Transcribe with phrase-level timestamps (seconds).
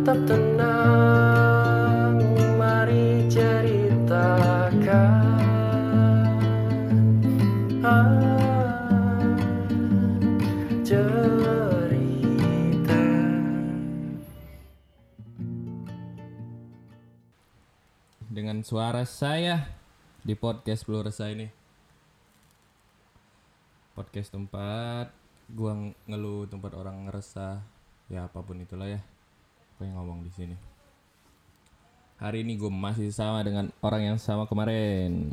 [0.00, 2.16] tetap tenang
[2.56, 5.12] Mari ceritakan
[7.84, 8.08] ah,
[10.80, 11.12] Cerita
[18.32, 19.68] dengan suara saya
[20.24, 21.44] di podcast Belum Resah ini.
[23.92, 25.12] Podcast tempat
[25.52, 27.60] gua ng- ngeluh, tempat orang ngeresah,
[28.08, 29.19] ya apa pun itulah ya.
[29.80, 30.52] Gue yang ngomong di sini.
[32.20, 35.32] Hari ini gue masih sama dengan orang yang sama kemarin.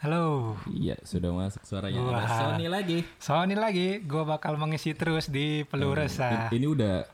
[0.00, 2.00] Halo, Iya, sudah masuk suaranya.
[2.00, 2.24] Wah.
[2.24, 3.04] Sony lagi.
[3.20, 6.48] Sony lagi, gue bakal mengisi terus di Peluh Resah.
[6.48, 7.04] Ini udah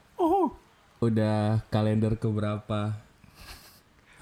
[1.02, 3.02] udah kalender keberapa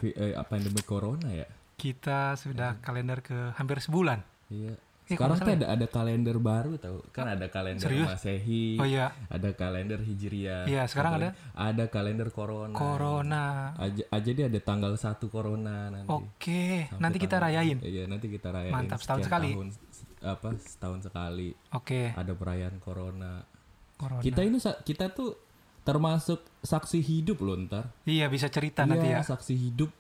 [0.01, 1.45] eh, pandemi corona ya?
[1.77, 4.25] Kita sudah kalender ke hampir sebulan.
[4.49, 4.81] Iya.
[5.13, 7.05] Eh, Sekarang tuh ada ada kalender baru tau.
[7.13, 8.09] Kan ada kalender Serius?
[8.09, 8.81] Masehi.
[8.81, 10.65] Oh iya, Ada kalender Hijriah.
[10.65, 12.73] Iya, sekarang Satu lagi, Ada kalender Corona.
[12.73, 13.45] Corona.
[13.77, 16.09] Aja, aja dia ada tanggal 1 Corona nanti.
[16.09, 17.79] Oke, Sampai nanti kita tanggal- rayain.
[17.85, 18.73] Iya, nanti kita rayain.
[18.73, 19.51] Mantap, setahun sekali.
[19.53, 19.69] Tahun,
[20.23, 23.43] apa setahun sekali Oke, ada perayaan Corona.
[23.99, 24.23] Corona.
[24.23, 25.35] Kita ini kita tuh
[25.83, 27.91] termasuk saksi hidup loh ntar.
[28.07, 29.27] Iya bisa cerita nanti Iya, ya.
[29.27, 29.91] saksi hidup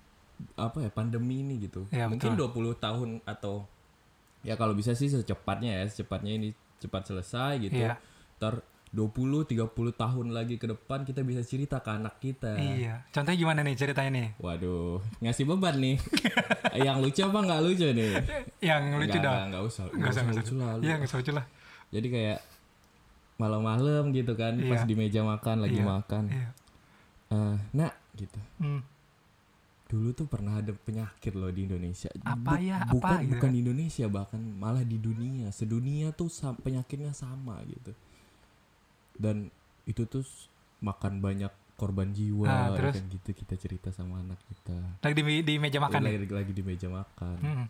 [0.54, 1.86] apa ya pandemi ini gitu.
[1.90, 3.66] Iya, Mungkin 20 tahun atau
[4.42, 6.48] ya kalau bisa sih secepatnya ya, secepatnya ini
[6.78, 7.78] cepat selesai gitu.
[7.78, 7.98] Iya.
[8.38, 8.62] Ntar
[8.92, 9.56] 20 30
[9.96, 12.60] tahun lagi ke depan kita bisa cerita ke anak kita.
[12.60, 13.08] Iya.
[13.08, 14.28] Contohnya gimana nih ceritanya nih?
[14.36, 15.96] Waduh, ngasih beban nih.
[16.86, 18.12] yang lucu apa nggak lucu nih?
[18.60, 19.32] Yang lucu Nggak, dah.
[19.32, 19.84] nggak, nggak usah.
[19.88, 20.72] Nggak usah, lucu lah.
[20.84, 21.46] Iya nggak usah lucu lah.
[21.88, 22.38] Jadi kayak
[23.40, 24.88] malam-malam gitu kan, pas Iya.
[24.88, 25.86] di meja makan lagi Iya.
[25.88, 26.24] makan.
[26.28, 26.48] Iya.
[27.32, 28.38] Eh, nak gitu.
[28.60, 28.84] Hmm.
[29.92, 32.08] Dulu tuh pernah ada penyakit loh di Indonesia.
[32.24, 35.52] Apa ya, apa Bukan gitu bukan di Indonesia bahkan malah di dunia.
[35.52, 37.92] Sedunia tuh penyakitnya sama gitu.
[39.12, 39.52] Dan
[39.84, 40.24] itu tuh
[40.80, 42.94] makan banyak korban jiwa Ah, ya terus?
[42.96, 44.76] kan gitu kita cerita sama anak kita.
[44.98, 46.14] Lagi di, di meja makan nih.
[46.16, 47.36] lagi, lagi di meja makan.
[47.38, 47.66] Hmm.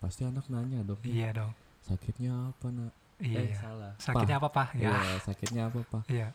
[0.00, 1.52] Pasti anak nanya dong, Iya dong.
[1.80, 2.92] sakitnya apa nak?
[3.20, 3.54] Eh Iya.
[3.54, 3.92] salah.
[3.96, 4.68] Sakitnya apa pak?
[4.74, 5.16] Iya, Ya.
[5.22, 6.02] sakitnya apa pak?
[6.08, 6.28] Iya.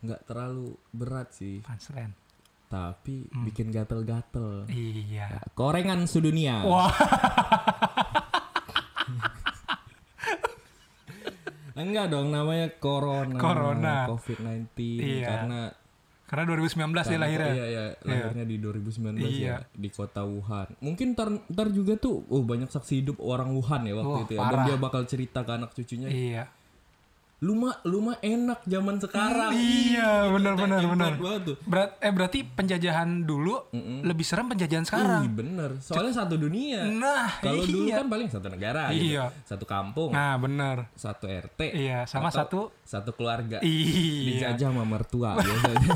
[0.00, 2.14] Nggak terlalu berat sih, Punchline.
[2.70, 3.42] Tapi Hmm.
[3.44, 4.70] bikin gatel-gatel.
[4.70, 5.26] Iya.
[5.28, 6.62] Ya, Korengan sedunia.
[6.62, 6.94] Wah.
[11.72, 13.34] Enggak dong, namanya corona.
[13.34, 13.96] Corona.
[14.06, 14.68] COVID-19
[15.00, 15.26] Iya.
[15.26, 15.60] karena
[16.22, 16.70] Karena 2019
[17.02, 17.52] dia karena- lahirnya.
[17.52, 19.46] Iya, iya, lahirnya di 2019 Iya.
[19.50, 20.78] ya di kota Wuhan.
[20.78, 24.32] Mungkin ntar, ntar juga tuh oh banyak saksi hidup orang Wuhan ya waktu Wah, itu
[24.32, 24.38] ya.
[24.38, 24.64] Dan parah.
[24.64, 26.44] dia bakal cerita ke anak cucunya, Iya.
[27.40, 31.12] "Lu mah lu mah enak zaman sekarang." Iya, benar benar benar.
[31.62, 35.22] Berat, eh berarti penjajahan dulu lebih serem penjajahan sekarang.
[35.22, 35.70] Ih, bener.
[35.78, 36.84] Soalnya satu dunia.
[36.86, 37.98] Nah, Kalau dulu iya.
[37.98, 39.16] kan paling satu negara gitu.
[39.16, 39.24] Iya.
[39.42, 40.92] Satu kampung, Nah, benar.
[40.94, 41.60] satu RT.
[41.72, 43.58] Iya, sama atau satu satu keluarga.
[43.60, 44.26] Iya.
[44.52, 45.88] dijajah sama mertua biasanya.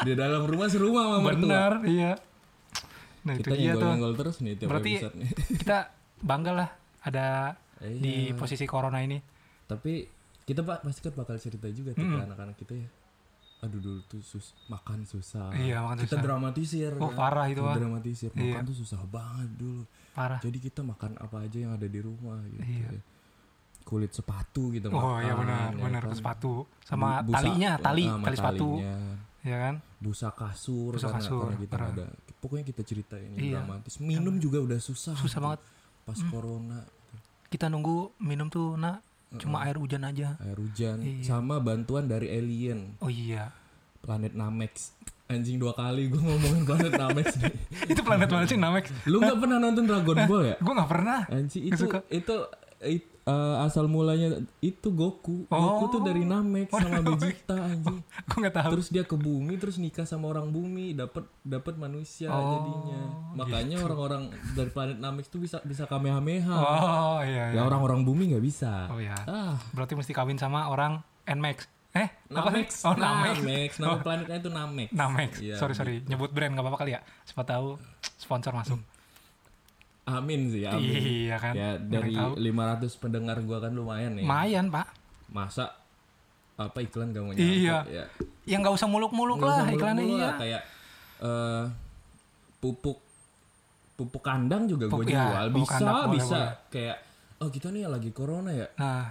[0.00, 1.48] di dalam rumah serumah sama mertua.
[1.48, 2.12] Benar, iya.
[3.24, 4.12] Nah, Kita itu dia tuh.
[4.14, 5.28] terus nih tiap Berarti episode nih.
[5.56, 5.78] kita
[6.20, 6.68] bangga lah
[7.00, 7.26] ada
[7.80, 7.96] Iya.
[7.98, 9.16] di posisi corona ini.
[9.64, 10.04] Tapi
[10.44, 12.88] kita pak pasti kan bakal cerita juga tuh ke anak-anak kita ya.
[13.60, 15.48] Aduh dulu tuh sus makan susah.
[15.54, 16.22] Iya, makan kita susah.
[16.22, 16.92] dramatisir.
[16.94, 17.16] Oh, kan.
[17.18, 17.76] parah itu, Kita Wak.
[17.78, 18.30] dramatisir.
[18.30, 18.60] Makan Iya.
[18.62, 19.82] tuh susah banget dulu.
[20.12, 20.38] Parah.
[20.38, 22.60] Jadi kita makan apa aja yang ada di rumah gitu.
[22.60, 22.88] Iya.
[22.90, 23.00] ya.
[23.82, 25.00] Kulit sepatu kita makan.
[25.02, 26.12] Oh, iya benar, ya benar kan.
[26.14, 26.52] sepatu
[26.82, 28.96] sama Bu- busa- talinya, tali, sama tali sepatu, talinya.
[29.42, 29.74] ya kan?
[29.98, 31.88] busa kasur Busa karena, kasur, karena kita parah.
[31.90, 32.06] nggak ada
[32.38, 33.52] pokoknya kita cerita ini Iya.
[33.58, 35.40] dramatis minum juga udah susah Susah gitu.
[35.42, 35.60] banget.
[36.04, 37.28] pas corona gitu.
[37.48, 39.00] Kita nunggu minum tuh, nak,
[39.36, 40.36] cuma air hujan aja.
[40.38, 41.22] air hujan Iya.
[41.24, 43.50] sama bantuan dari alien Oh iya.
[43.98, 44.92] planet Namex
[45.24, 47.54] anjing dua kali gue ngomongin planet Namex nih
[47.88, 48.84] itu planet mana sih Namek?
[49.04, 51.20] lu nggak pernah nonton Dragon Ball ya Gue nggak pernah.
[51.28, 51.98] anjing itu suka.
[52.08, 52.36] itu
[53.24, 57.98] eh, asal mulanya itu Goku Goku tuh dari Namex sama Vegeta anjing
[58.38, 58.70] nggak tahu.
[58.74, 63.00] terus dia ke bumi terus nikah sama orang bumi dapat dapat manusia Oh, jadinya
[63.34, 67.56] makanya orang-orang dari planet Namek tuh bisa bisa kamehameha Oh iya iya.
[67.56, 69.16] ya orang-orang bumi nggak bisa Oh ya.
[69.24, 71.64] ah Berarti mesti kawin sama orang Nmax.
[71.94, 72.66] Eh, apa sih?
[72.66, 73.34] Namex Oh, Namex.
[73.38, 75.30] Namex nama planetnya itu Namex Namex.
[75.38, 77.00] Iya, sorry sorry, nyebut brand nggak apa-apa kali ya.
[77.22, 77.78] Siapa tahu
[78.16, 78.82] sponsor masuk.
[80.06, 81.52] Amin sih amin Iya kan.
[81.52, 82.36] ya dari tahu.
[82.36, 84.86] 500 pendengar gua kan lumayan nih Lumayan pak.
[85.28, 85.72] masa
[86.54, 87.78] apa iklan gak mau nyangkut Iya.
[87.88, 88.04] ya
[88.46, 90.26] Yang nggak usah muluk-muluk lah usah iklannya muluk-muluk iya.
[90.26, 90.62] lah, kayak
[91.18, 91.62] eh,
[92.58, 92.98] pupuk
[93.94, 96.52] pupuk kandang juga gue ya, jual bisa kandang, boleh, bisa boleh.
[96.68, 96.96] kayak
[97.36, 99.06] oh kita nih lagi corona ya Nah,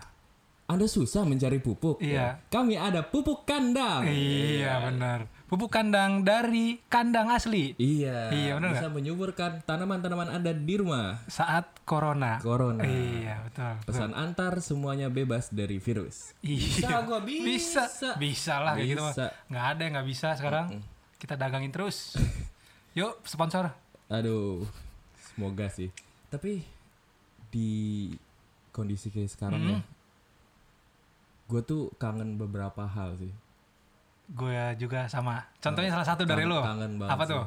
[0.65, 2.13] anda susah mencari pupuk Iya.
[2.13, 2.27] Ya.
[2.47, 5.25] kami ada pupuk kandang iya benar.
[5.43, 11.69] Pupuk kandang dari kandang asli iya Iya, benar bisa menyuburkan tanaman-tanaman anda di rumah saat
[11.83, 12.39] corona.
[12.39, 13.71] corona Iya betul.
[13.75, 13.85] betul.
[13.85, 17.03] pesan antar semuanya bebas dari virus Iya.
[17.03, 17.85] gua, Bisa.
[17.85, 18.09] bisa.
[18.15, 19.03] Bisa lah kayak gitu.
[19.05, 19.25] Bisa.
[19.45, 20.65] Nggak ada yang nggak bisa sekarang.
[21.15, 22.17] kita dagangin terus.
[22.97, 23.71] Yuk, sponsor.
[24.07, 24.67] Aduh,
[25.25, 25.87] semoga sih.
[26.27, 26.61] Tapi
[27.47, 28.09] di
[28.69, 29.85] kondisi kayak sekarang ya, Hmm.
[31.45, 33.29] gue tuh kangen beberapa hal sih.
[34.25, 35.43] Gue juga sama.
[35.59, 36.63] Contohnya salah satu dari lo.
[36.63, 37.11] Kangen banget.
[37.11, 37.33] Apa sih.
[37.35, 37.45] tuh?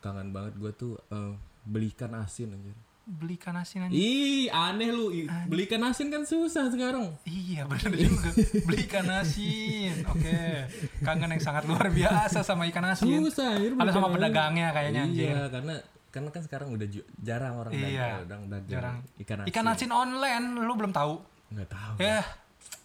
[0.00, 1.32] Kangen banget gue tuh eh,
[1.62, 2.74] beli ikan asin anjir.
[3.06, 3.94] Beli ikan asin aja.
[3.94, 5.14] Ih, aneh lu.
[5.14, 7.14] I- Beli ikan asin kan susah sekarang.
[7.22, 8.34] Iya bener juga
[8.66, 10.66] Beli ikan asin Oke
[11.06, 13.78] Kangen yang sangat luar biasa sama ikan asin Susah anjir.
[13.78, 15.74] Ada sama pedagangnya kayaknya anjir Iya, karena
[16.10, 16.86] karena kan sekarang udah
[17.22, 18.96] jarang orang Iya, dagang, dagang jarang.
[19.22, 19.50] ikan asin.
[19.54, 21.14] Ikan asin online Lu belum tahu
[21.54, 21.94] Nggak tahu.
[22.02, 22.26] Ya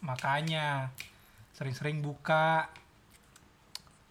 [0.02, 0.94] Makanya
[1.52, 2.70] Sering-sering buka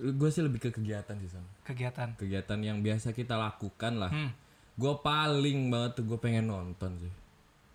[0.01, 1.45] Gue sih lebih ke kegiatan sih sama.
[1.63, 4.09] Kegiatan Kegiatan yang biasa kita lakukan lah.
[4.09, 4.33] hmm,
[4.75, 7.13] Gue paling banget tuh gue pengen nonton sih.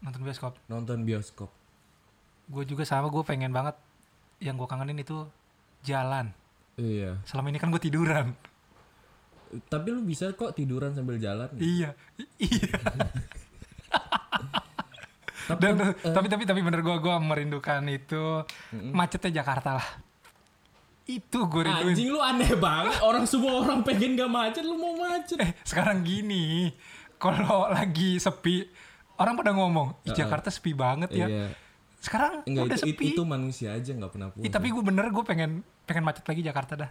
[0.01, 1.49] Nonton bioskop Nonton bioskop.
[2.45, 3.73] Gue juga sama Gue pengen banget
[4.37, 5.25] Yang gue kangenin itu
[5.81, 6.29] Jalan
[6.75, 7.17] Iya.
[7.23, 8.33] Selama ini kan gue tiduran
[9.63, 11.49] Tapi lu bisa kok tiduran sambil jalan.
[11.55, 12.77] Iya I- Iya
[15.45, 18.41] Tapi Dan, kan, tapi tapi tapi bener gue gua merindukan itu
[18.73, 19.87] macetnya Jakarta lah.
[21.05, 21.93] Itu gue rinduin.
[21.93, 22.97] anjing lu aneh banget.
[23.05, 25.37] Orang semua orang pengen gak macet, lu mau macet.
[25.37, 26.73] Eh sekarang gini,
[27.21, 28.65] kalau lagi sepi
[29.15, 31.27] orang pada ngomong, "Ih, Jakarta sepi banget ya.
[31.29, 31.47] Iya.
[32.01, 33.05] Sekarang Enggak udah itu, sepi.
[33.13, 34.27] itu manusia aja nggak pernah.
[34.41, 36.89] Ih, tapi gue bener gue pengen pengen macet lagi Jakarta dah.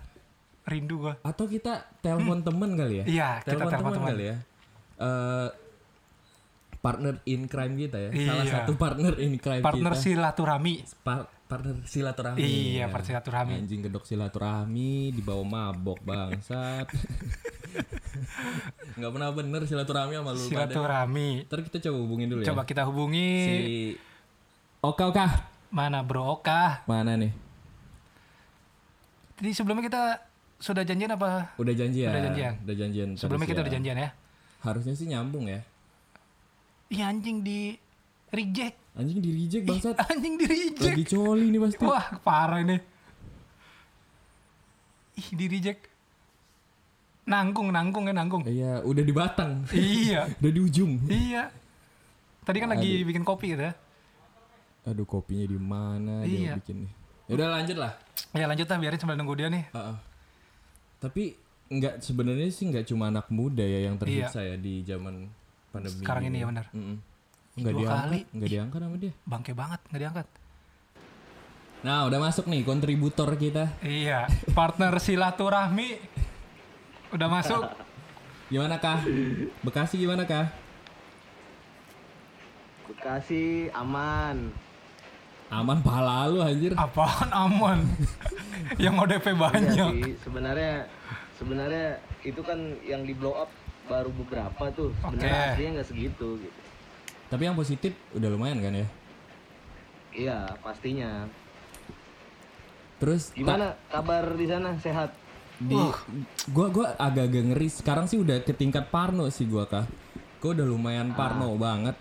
[0.64, 1.14] Rindu gue.
[1.26, 3.04] Atau kita telepon temen kali ya?
[3.04, 4.10] Iya, kita telepon temen.
[4.14, 4.36] kali ya.
[4.94, 5.48] Eh
[6.84, 8.10] partner in crime kita ya.
[8.12, 8.52] Salah Iya.
[8.60, 10.02] satu partner in crime Partner kita.
[10.04, 10.74] silaturahmi.
[11.00, 12.40] Pa- partner silaturahmi.
[12.40, 12.86] Iya, ya.
[12.92, 13.54] partner silaturahmi.
[13.56, 16.86] Anjing gedok silaturahmi dibawa mabok bangsat.
[18.94, 20.48] Nggak pernah bener silaturahmi sama lu pada.
[20.68, 21.28] Silaturahmi.
[21.48, 22.68] Ntar kita coba hubungin dulu Coba ya.
[22.68, 23.56] kita hubungi Si
[24.78, 25.26] Oka Oka.
[25.70, 26.84] mana Bro Oka.
[26.84, 27.32] Mana nih?
[29.34, 30.02] Jadi sebelumnya kita
[30.60, 31.56] sudah janjian apa?
[31.56, 32.08] Udah janjian.
[32.08, 32.52] Udah janjian.
[32.62, 33.08] Udah janjian.
[33.16, 33.64] Sebelumnya kita ya.
[33.66, 34.10] udah janjian ya.
[34.60, 35.60] Harusnya sih nyambung ya.
[36.88, 37.74] Iya anjing di
[38.30, 38.76] reject.
[38.94, 39.94] Anjing di reject bangsat.
[40.06, 40.80] Anjing di reject.
[40.84, 41.82] Lagi coli nih pasti.
[41.82, 42.76] Wah, parah ini.
[45.14, 45.82] Ih, di reject.
[47.24, 48.42] Nanggung, nanggung ya nanggung.
[48.44, 49.64] Iya, udah di Batang.
[49.72, 51.00] iya, udah di ujung.
[51.08, 51.48] iya.
[52.44, 53.74] Tadi kan lagi bikin kopi gitu ya.
[54.84, 56.54] Aduh, kopinya di mana dia Iya.
[56.60, 56.92] bikin nih.
[57.24, 57.92] Ya udah lanjut lah.
[58.36, 59.64] Ya lanjut lah, biarin sambil nunggu dia nih.
[59.72, 59.96] Heeh.
[61.00, 61.24] Tapi
[61.64, 65.32] nggak sebenarnya sih nggak cuma anak muda ya yang tersiksa ya di zaman
[65.74, 65.98] pandemi.
[65.98, 66.66] Sekarang ini ya benar.
[66.70, 68.20] Nggak Dua diangkat, kali.
[68.30, 69.12] nggak diangkat sama dia.
[69.26, 70.26] Bangke banget, nggak diangkat.
[71.84, 73.74] Nah, udah masuk nih kontributor kita.
[73.82, 74.24] Iya,
[74.54, 76.00] partner silaturahmi.
[77.12, 77.60] Udah masuk.
[78.48, 79.02] Gimana kah?
[79.60, 80.48] Bekasi gimana kah?
[82.84, 84.52] Bekasi aman.
[85.52, 86.72] Aman pahala lu anjir.
[86.74, 87.84] Apaan aman?
[88.80, 89.88] Yang ODP Iya banyak.
[90.00, 90.88] sih, sebenarnya
[91.36, 91.88] sebenarnya
[92.24, 93.50] itu kan yang di blow up
[93.84, 94.90] baru beberapa tuh.
[94.98, 95.50] Sebenarnya Oke.
[95.52, 96.58] aslinya nggak segitu gitu.
[97.28, 98.86] Tapi yang positif udah lumayan kan ya.
[100.14, 101.26] Iya, pastinya.
[102.96, 104.76] Terus Gimana kabar di sana?
[104.78, 105.10] Sehat?
[105.54, 105.78] di
[106.50, 109.86] gua gua agak-agak ngeri sekarang sih udah ke tingkat parno sih gua kah
[110.42, 111.94] gua udah lumayan parno banget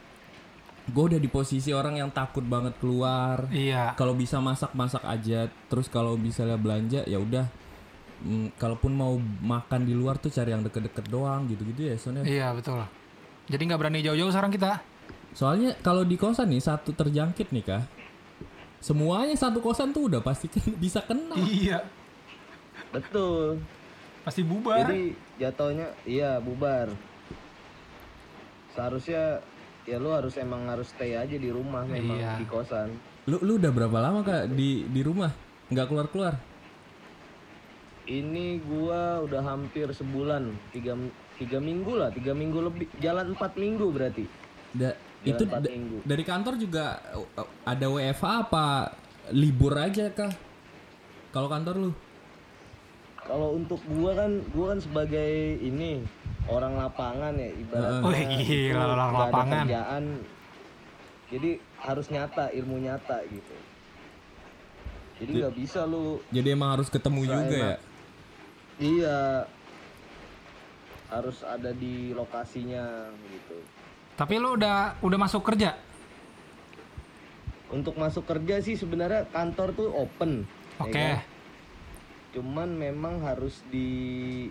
[0.90, 3.94] gua udah di posisi orang yang takut banget keluar Iya.
[3.94, 7.46] kalau bisa masak masak aja terus kalau misalnya belanja ya udah
[8.24, 12.48] Mm, kalaupun mau makan di luar tuh cari yang deket-deket doang gitu-gitu ya soalnya Iya,
[12.52, 12.80] betul.
[13.46, 14.80] Jadi nggak berani jauh-jauh sekarang kita.
[15.34, 17.84] soalnya kalau di kosan nih satu terjangkit nih kah
[18.78, 21.84] semuanya satu kosan tuh udah pasti ken- bisa kena Iya.
[22.90, 23.60] Betul.
[24.22, 24.86] Pasti bubar.
[24.86, 26.94] Jadi jatuhnya iya bubar.
[28.72, 29.42] Seharusnya
[29.84, 32.40] ya lu harus emang harus stay aja di rumah memang Iya.
[32.40, 32.90] di kosan.
[33.24, 35.32] lu lu udah berapa lama kak di di rumah
[35.66, 36.34] nggak keluar keluar
[38.04, 40.92] Ini gua udah hampir sebulan, tiga,
[41.40, 44.28] tiga minggu lah, tiga minggu lebih, jalan empat minggu berarti.
[44.76, 44.92] Da-
[45.24, 45.98] Jalan itu empat da- minggu.
[46.04, 48.66] dari kantor juga uh, ada WFA apa
[49.32, 50.36] libur aja kah?
[51.32, 51.92] Kalau kantor lu?
[53.24, 55.32] Kalau untuk gua kan, gua kan sebagai
[55.64, 56.04] ini
[56.44, 58.04] orang lapangan ya ibaratnya.
[58.04, 59.64] Gila, itu orang lapangan.
[59.64, 60.04] kerjaan.
[61.32, 63.56] Jadi harus nyata, ilmu nyata gitu.
[65.24, 67.78] Jadi nggak bisa lu, Jadi emang harus ketemu juga ya?
[68.82, 69.46] Iya
[71.14, 73.58] harus ada di lokasinya gitu.
[74.18, 75.78] Tapi lu udah udah masuk kerja?
[77.74, 80.46] Untuk masuk kerja sih sebenarnya kantor tuh open.
[80.46, 80.94] ya Oke.
[80.94, 81.18] kan?
[82.34, 84.50] Cuman memang harus di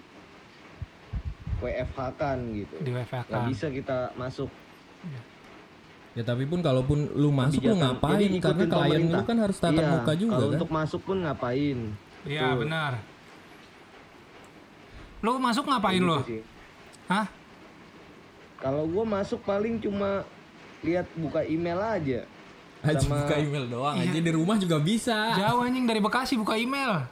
[1.63, 2.75] WFH kan gitu.
[2.83, 3.47] Di WFH kan.
[3.51, 4.51] bisa kita masuk.
[6.13, 8.21] Ya tapi pun kalaupun lu masuk lu ngapain?
[8.21, 10.55] Jadi Karena klien lu kan harus tatap Iya, muka juga Kalau kan?
[10.59, 11.79] untuk masuk pun ngapain?
[12.23, 12.93] Iya, benar.
[15.23, 16.19] Lu masuk ngapain Gitu lo?
[16.23, 16.43] sih.
[17.07, 17.27] Hah?
[18.59, 20.23] Kalau gue masuk paling cuma
[20.81, 22.21] lihat buka email aja.
[22.81, 24.11] Aja Sama- buka email doang Iya.
[24.11, 25.15] aja di rumah juga bisa.
[25.33, 27.07] Jauh anjing dari Bekasi buka email.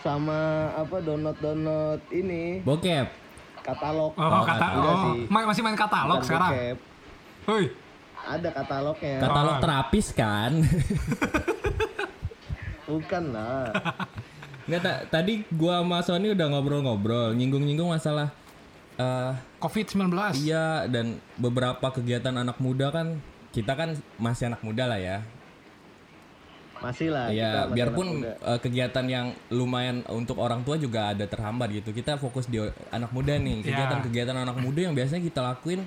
[0.00, 0.38] Sama
[0.72, 3.10] apa download download ini Bokep.
[3.60, 4.14] katalog.
[4.14, 5.20] Oh, kata Enggak oh, sih.
[5.28, 6.50] ma- masih main katalog Bukan sekarang.
[6.50, 6.76] bokep.
[7.42, 7.64] Woi,
[8.20, 9.16] Ada katalognya.
[9.18, 9.60] Katalog Oh.
[9.60, 10.52] terapis kan.
[12.86, 13.64] Bukan lah.
[14.70, 18.30] Nggak, ta- tadi gua sama Sony udah ngobrol-ngobrol, nyinggung-nyinggung masalah
[18.94, 20.12] eh COVID-19.
[20.38, 23.18] iya dan beberapa kegiatan anak muda kan
[23.50, 25.18] kita kan masih anak muda lah ya.
[26.80, 27.28] Masih lah.
[27.28, 31.92] kita Iya, biarpun eh, kegiatan yang lumayan untuk orang tua juga ada terhambat gitu.
[31.92, 32.56] Kita fokus di
[32.88, 33.64] anak muda nih, Iya.
[33.68, 35.84] kegiatan-kegiatan anak muda yang biasanya kita lakuin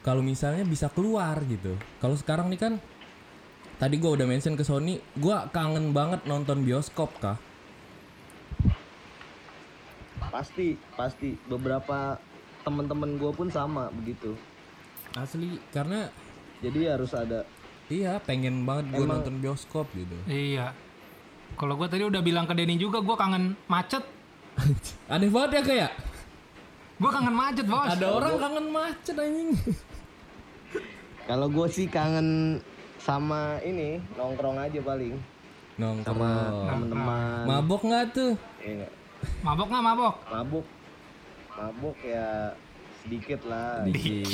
[0.00, 1.76] kalau misalnya bisa keluar gitu.
[2.00, 2.72] Kalau sekarang nih kan
[3.76, 7.36] tadi gua udah mention ke Sony, gua kangen banget nonton bioskop kah?
[10.30, 11.34] Pasti, pasti.
[11.44, 12.16] Beberapa
[12.62, 14.34] teman-teman gue pun sama begitu.
[15.12, 16.06] Asli karena
[16.60, 17.42] Jadi harus ada.
[17.88, 20.14] iya pengen banget gua Emang- nonton bioskop gitu.
[20.24, 20.70] Iya.
[21.52, 24.04] Kalau gue tadi udah bilang ke Denny juga, gue kangen macet.
[25.10, 25.92] Aneh banget ya kayak
[26.96, 27.88] Gue kangen macet bos.
[27.88, 29.50] ada orang kangen macet anjing.
[31.26, 32.60] Kalau gue sih kangen
[32.98, 36.66] sama ini nongkrong aja paling sama Nongkrong.
[36.66, 37.44] teman-teman.
[37.46, 38.32] Mabok nggak tuh?
[38.60, 38.86] Iya,
[39.40, 40.14] Mabok nggak mabok?
[40.32, 40.66] mabuk,
[41.56, 42.56] mabuk ya
[43.04, 43.84] sedikit lah.
[43.88, 44.24] Dikit.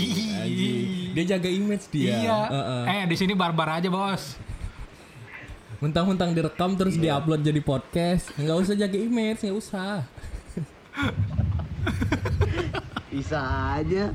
[1.15, 2.15] Dia jaga image dia.
[2.23, 2.41] Iya.
[2.51, 2.83] Heeh.
[2.91, 4.39] Eh di sini barbar aja bos.
[5.77, 10.09] Mentang-mentang direkam terus diupload jadi podcast, nggak usah jaga image, nggak usah.
[13.13, 13.41] Bisa
[13.77, 14.11] aja.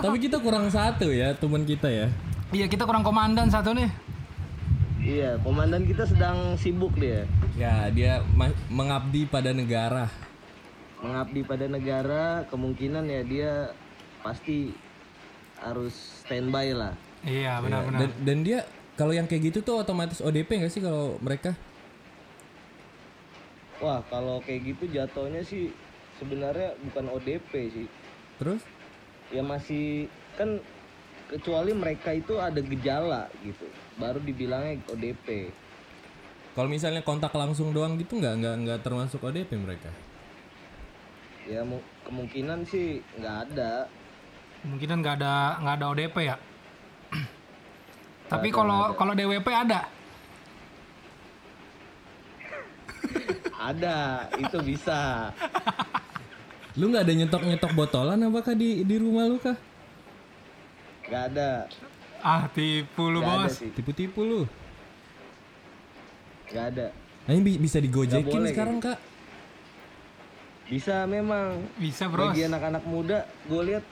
[0.00, 2.08] Tapi kita kurang satu ya teman kita ya.
[2.52, 3.88] Iya kita kurang komandan satu nih.
[5.02, 7.26] Iya, komandan kita sedang sibuk dia.
[7.58, 10.06] Ya dia ma- mengabdi pada negara.
[11.02, 13.52] Mengabdi pada negara, kemungkinan ya dia
[14.22, 14.70] pasti
[15.58, 16.94] harus standby lah.
[17.26, 17.98] Iya benar-benar.
[17.98, 18.58] Dan, dan dia
[18.94, 21.58] kalau yang kayak gitu tuh otomatis ODP nggak sih kalau mereka?
[23.82, 25.74] Wah, kalau kayak gitu jatuhnya sih
[26.22, 27.86] sebenarnya bukan ODP sih.
[28.38, 28.62] Terus?
[29.34, 30.06] Ya masih
[30.38, 30.62] kan
[31.32, 33.64] kecuali mereka itu ada gejala gitu,
[33.96, 35.48] baru dibilangnya ODP.
[36.52, 39.88] Kalau misalnya kontak langsung doang gitu nggak nggak nggak termasuk ODP mereka?
[41.48, 43.88] Ya mu- kemungkinan sih nggak ada.
[44.60, 45.34] Kemungkinan nggak ada
[45.64, 46.36] nggak ada ODP ya.
[48.32, 49.88] Tapi kalau kalau DWP ada.
[53.62, 55.30] Ada, itu bisa.
[56.74, 59.54] Lu nggak ada nyetok nyetok botolan apakah di di rumah lu kah?
[61.12, 61.50] Nggak ada.
[62.24, 63.52] Ah tipu lu ada bos.
[63.52, 63.68] sih.
[63.68, 64.42] Tipu-tipu lu.
[66.48, 66.86] Nggak ada.
[67.22, 68.96] Nah, ini bi- bisa digojekin boleh, sekarang kak?
[70.64, 71.68] Bisa memang.
[71.76, 72.32] Bisa bros.
[72.32, 73.84] Bagi anak-anak muda, gue lihat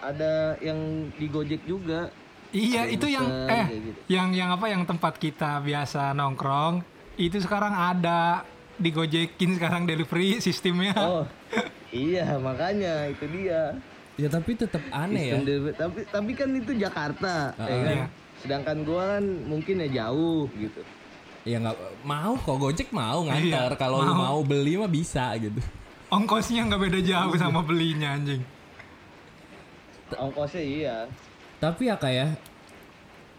[0.00, 0.80] ada yang
[1.14, 2.08] digojek juga.
[2.50, 3.98] Iya Ada itu yang eh gitu.
[4.08, 6.82] yang yang apa yang tempat kita biasa nongkrong
[7.14, 8.42] itu sekarang ada
[8.74, 10.96] digojekin sekarang delivery sistemnya.
[10.96, 11.22] Oh,
[11.92, 13.76] iya makanya itu dia.
[14.20, 15.36] Ya tapi tetap aneh ya.
[15.72, 17.96] Tapi tapi kan itu Jakarta, ya kan?
[17.96, 18.06] Iya.
[18.36, 20.80] Sedangkan gua kan mungkin ya jauh gitu.
[21.40, 23.72] Ya nggak mau kok Gojek mau nganter.
[23.72, 24.36] Iya, Kalau lu mau.
[24.36, 25.56] mau beli mah bisa gitu.
[26.10, 27.40] Ongkosnya nggak beda jauh Iya.
[27.40, 28.44] sama belinya anjing.
[30.10, 30.96] Ongkosnya iya.
[31.56, 32.36] Tapi ya kayak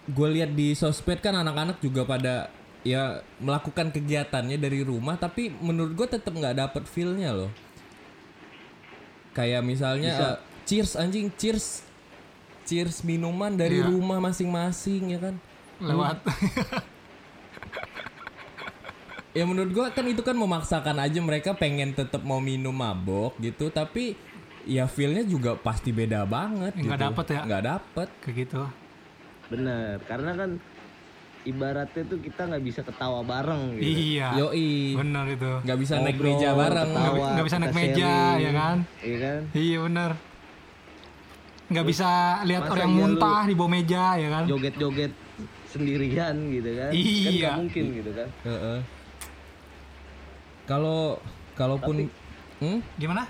[0.07, 2.50] gue lihat di sosmed kan anak-anak juga pada
[2.81, 7.51] ya melakukan kegiatannya dari rumah tapi menurut gue tetap nggak dapet feelnya loh.
[9.31, 10.27] Kayak misalnya Bisa.
[10.27, 10.38] eh,
[10.71, 11.83] cheers anjing cheers
[12.63, 13.91] cheers minuman dari Iya.
[13.91, 15.35] rumah masing-masing ya kan.
[15.77, 16.23] Lewat
[19.31, 23.67] Ya menurut gua kan itu kan memaksakan aja mereka pengen tetap mau minum mabok gitu
[23.67, 24.19] tapi
[24.63, 27.05] ya feelnya juga pasti beda banget Nggak gitu.
[27.07, 27.41] dapet ya?
[27.41, 28.07] Nggak dapet.
[28.19, 28.61] kayak gitu.
[29.47, 30.49] Bener, karena kan
[31.41, 33.87] ibaratnya tuh kita nggak bisa ketawa bareng gitu.
[33.87, 34.27] Iya.
[34.37, 34.71] Yoi.
[34.95, 35.51] Bener itu.
[35.63, 36.87] Nggak bisa naik Ngobrol, meja bareng.
[36.87, 38.77] ketawa, Nggak bi- nggak bisa naik meja, ya kan?
[39.01, 39.41] Iya kan?
[39.53, 40.11] Iya bener.
[41.71, 42.09] Nggak bisa
[42.43, 44.43] lihat masa orang muntah di bawah meja ya kan?
[44.43, 45.15] Joget-joget
[45.71, 46.91] sendirian gitu kan?
[46.91, 47.31] Kan Iya.
[47.31, 48.27] nggak mungkin gitu kan?
[48.43, 48.79] Heeh.
[50.67, 51.15] Kalau
[51.55, 52.11] kalaupun
[52.59, 52.79] hmm?
[52.99, 53.23] Gimana?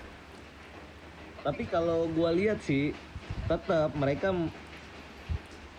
[1.46, 2.98] Tapi kalau gua lihat sih
[3.46, 4.34] tetap mereka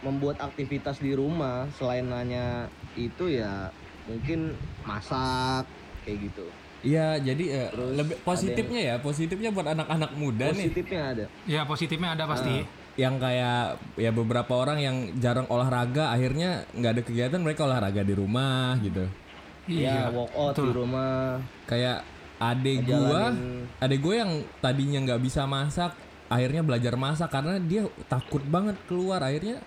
[0.03, 3.75] membuat aktivitas di rumah selain hanya itu ya
[4.07, 4.55] mungkin
[4.87, 5.67] masak
[6.07, 6.47] kayak gitu.
[6.83, 11.25] Iya, jadi Terus lebih positifnya ya, positifnya buat anak-anak muda nih Positifnya ada.
[11.47, 12.67] Ya positifnya ada pasti.
[12.93, 18.13] yang kayak ya beberapa orang yang jarang olahraga akhirnya nggak ada kegiatan mereka olahraga di
[18.13, 19.09] rumah gitu.
[19.65, 20.13] Ya Iya.
[20.13, 21.41] walk out di rumah.
[21.65, 22.05] Kayak
[22.37, 23.31] adek gua
[23.79, 25.95] adek gua yang tadinya nggak bisa masak
[26.27, 29.63] akhirnya belajar masak karena dia takut banget keluar akhirnya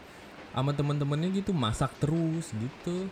[0.51, 3.07] sama temen-temennya gitu masak terus gitu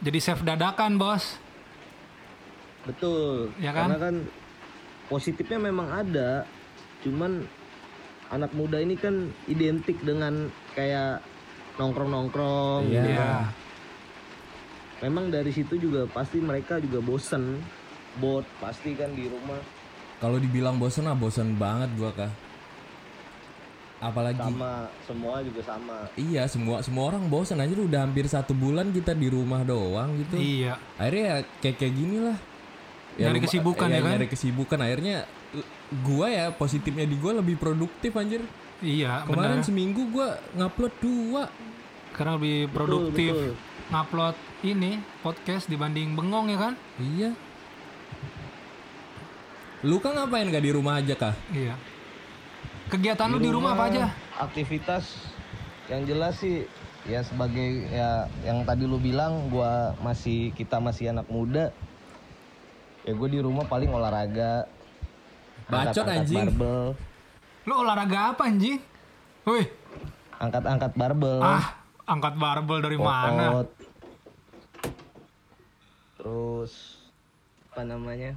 [0.00, 1.36] Jadi chef dadakan, Bos.
[2.86, 3.52] Betul.
[3.58, 3.92] Ya kan?
[3.92, 4.14] Karena kan
[5.08, 6.44] positifnya memang ada,
[7.02, 7.44] cuman
[8.30, 11.20] anak muda ini kan identik dengan kayak
[11.76, 12.88] nongkrong-nongkrong.
[12.88, 12.94] Iya.
[12.94, 13.34] gitu kan.
[15.00, 17.60] Memang dari situ juga pasti mereka juga bosen.
[18.18, 19.62] Bot pasti kan di rumah
[20.20, 22.32] kalau dibilang bosen ah bosen banget gua kah
[24.00, 25.96] apalagi sama semua juga sama.
[26.16, 30.40] iya semua semua orang bosen aja udah hampir satu bulan kita di rumah doang gitu
[30.40, 30.74] Iya.
[30.98, 32.36] akhirnya ya kayak kayak gini lah
[33.20, 34.10] Nyari rumah- kesibukan ya kan?
[34.10, 35.16] nyari kesibukan akhirnya
[35.52, 35.66] eh,
[36.00, 38.40] gua ya positifnya di gua lebih produktif anjir
[38.80, 39.66] Iya, kemarin benar.
[39.66, 41.42] seminggu gua ngupload dua
[42.10, 43.54] Karena lebih produktif betul.
[43.88, 46.74] ngupload ini podcast dibanding bengong ya kan?
[46.98, 47.30] iya
[49.80, 51.72] lu kan ngapain gak di rumah aja kah Iya.
[52.86, 54.04] Kegiatan lu di rumah apa aja?
[54.36, 55.30] Aktivitas
[55.86, 56.66] yang jelas sih
[57.02, 61.70] ya sebagai ya yang tadi lu bilang gua masih kita masih anak muda.
[63.00, 64.68] Ya gue di rumah paling olahraga.
[65.66, 66.50] Bacot, anjing.
[66.50, 66.98] Barbel,
[67.62, 68.82] Lu olahraga apa anjing?
[69.46, 69.66] Wih,
[70.36, 71.38] angkat-angkat barbel.
[71.38, 73.64] ah, angkat barbel dari mana?
[76.16, 76.72] Terus
[77.70, 78.34] apa namanya?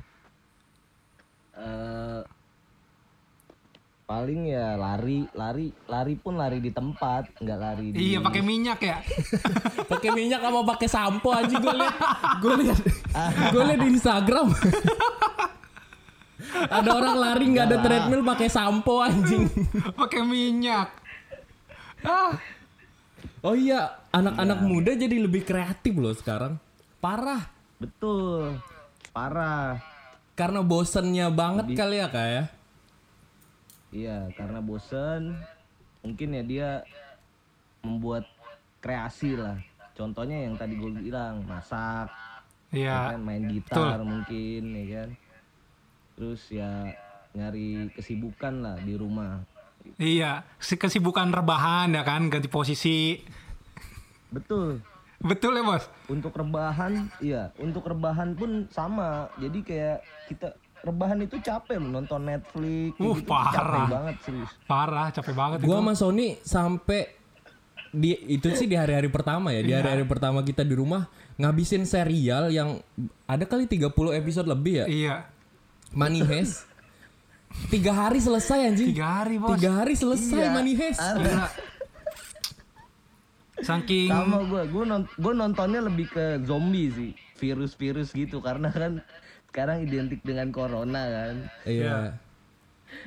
[1.53, 2.21] eh
[4.03, 8.79] paling ya lari, lari, lari pun lari di tempat, nggak lari di Iya, pakai minyak
[8.83, 8.97] ya.
[9.91, 11.95] pakai minyak apa pakai sampo aja gue liat
[12.43, 12.79] gue liat
[13.49, 14.47] gue liat di Instagram.
[16.53, 19.49] Ada orang lari nggak ada treadmill pakai sampo anjing.
[19.99, 20.91] Pakai minyak.
[22.05, 22.37] Ah,
[23.41, 26.59] oh iya anak-anak muda jadi lebih kreatif loh sekarang.
[27.01, 27.41] Parah.
[27.81, 28.59] Betul.
[29.15, 29.81] Parah.
[30.33, 32.43] karena bosennya banget kali ya kak ya
[33.93, 35.37] Iya, karena bosen
[36.01, 36.69] mungkin ya dia
[37.85, 38.25] membuat
[38.81, 39.61] kreasi lah.
[39.93, 42.09] Contohnya yang tadi gue bilang, masak,
[42.73, 42.97] ya iya.
[43.13, 45.09] kan, main gitar mungkin ya kan.
[46.17, 46.89] Terus ya
[47.37, 49.45] nyari kesibukan lah di rumah.
[50.01, 53.21] Iya, si kesibukan rebahan ya kan, ganti posisi.
[54.33, 54.81] Betul.
[55.23, 55.85] Betul ya, Bos?
[56.09, 59.29] Untuk rebahan, iya, untuk rebahan pun sama.
[59.39, 60.51] Jadi kayak kita
[60.83, 63.53] rebahan itu capek loh nonton Netflix, Uh, gitu, parah.
[63.53, 64.51] capek banget serius.
[64.63, 65.79] Parah, capek banget gua itu.
[65.79, 67.01] sama Sony sampai
[67.89, 72.49] di itu sih di hari-hari pertama ya di hari-hari pertama kita di rumah ngabisin serial
[72.49, 72.81] yang
[73.23, 75.15] ada kali 30 episode lebih ya Iya.
[75.91, 76.65] Money Heist
[77.69, 79.53] tiga hari selesai anjing Tiga hari, Bos.
[79.55, 80.49] tiga hari selesai Iya.
[80.51, 81.45] Money Heist Gila.
[83.61, 84.83] Saking sama gue gue
[85.15, 89.05] gue nontonnya lebih ke zombie sih virus-virus gitu karena kan
[89.53, 92.17] sekarang identik dengan corona kan Iya.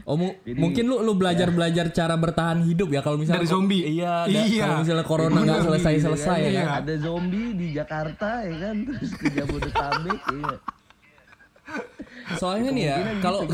[0.02, 3.82] Oh mu- mungkin lu lu belajar belajar cara bertahan hidup ya kalau misalnya Dari zombie.
[3.85, 4.26] Iya.
[4.26, 4.62] da- Iya.
[4.64, 6.38] Kalau misalnya corona nggak Zombie selesai gitu selesai kan.
[6.40, 6.50] ya.
[6.52, 6.62] Iya.
[6.64, 6.76] kan?
[6.76, 10.54] ada zombie di Jakarta ya kan terus ke Jabodetabek iya
[12.37, 13.40] Soalnya nih ya kalau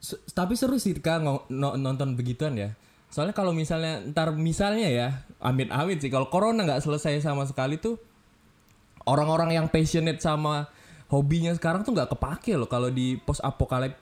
[0.00, 2.76] Se- tapi seru sih kan nonton begituan ya.
[3.08, 7.96] Soalnya kalau misalnya ntar misalnya ya amit-amit sih kalau corona nggak selesai sama sekali tuh
[9.04, 10.68] orang-orang yang passionate sama
[11.14, 13.94] hobinya sekarang tuh nggak kepake loh kalau di post apokalip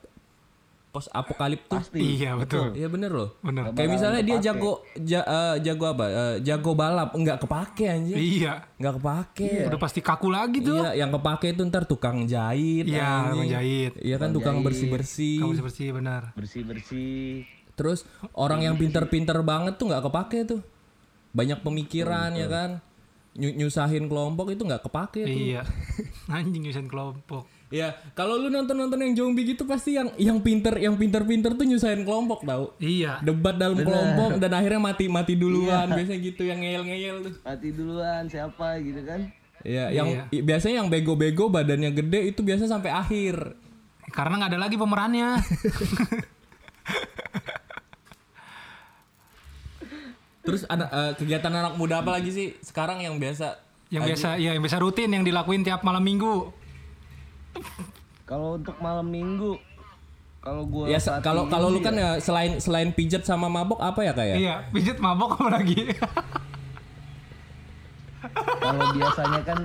[0.89, 1.81] post apokalip tuh.
[1.81, 2.77] pasti Iya, betul.
[2.77, 3.33] Iya bener loh.
[3.41, 3.73] Bener.
[3.73, 6.05] Kayak misalnya dia jago ja- eh, jago apa?
[6.05, 8.13] Eh, jago balap nggak kepake anjir.
[8.15, 8.53] Iya.
[8.77, 9.51] Nggak kepake.
[9.73, 10.85] Udah pasti kaku lagi tuh.
[10.85, 12.85] Iya, yang kepake itu ntar tukang jahit.
[12.85, 13.93] Iya, tukang jahit.
[13.99, 15.41] Iya kan tukang bersih-bersih.
[15.41, 16.23] Kamu bersih benar.
[16.37, 18.05] bersih bersih Terus
[18.37, 20.61] orang yang pinter-pinter banget tuh nggak kepake tuh.
[21.33, 22.71] Banyak pemikiran ya kan.
[23.33, 25.33] Nyu- nyusahin kelompok itu nggak kepake tuh.
[25.33, 25.63] Iya.
[26.37, 27.49] Anjing nyusahin kelompok.
[27.69, 32.05] Ya, kalau lu nonton-nonton yang zombie gitu pasti yang yang pinter yang pinter-pinter tuh nyusahin
[32.05, 32.77] kelompok tau.
[32.77, 33.25] Iya.
[33.25, 35.97] Debat dalam kelompok dan akhirnya mati mati duluan Iya.
[35.97, 37.35] biasanya gitu yang ngeyel-ngeyel tuh.
[37.41, 40.43] mati duluan siapa gitu kan Iya, yang Iya.
[40.43, 43.57] biasanya yang bego-bego badannya gede itu biasa sampai akhir.
[44.11, 45.41] Karena nggak ada lagi pemerannya.
[50.43, 53.55] Terus ada eh, kegiatan anak muda apa lagi sih sekarang yang biasa
[53.89, 56.51] yang biasa ya yang biasa rutin yang dilakuin tiap malam minggu.
[58.25, 59.61] kalau untuk malam minggu
[60.41, 64.11] kalau gue Ya kalau kalau lu kan ya selain selain pijat sama mabok apa ya
[64.11, 64.37] kayak?
[64.37, 65.93] Iya, pijit mabok apa lagi?
[68.59, 69.59] kalau biasanya kan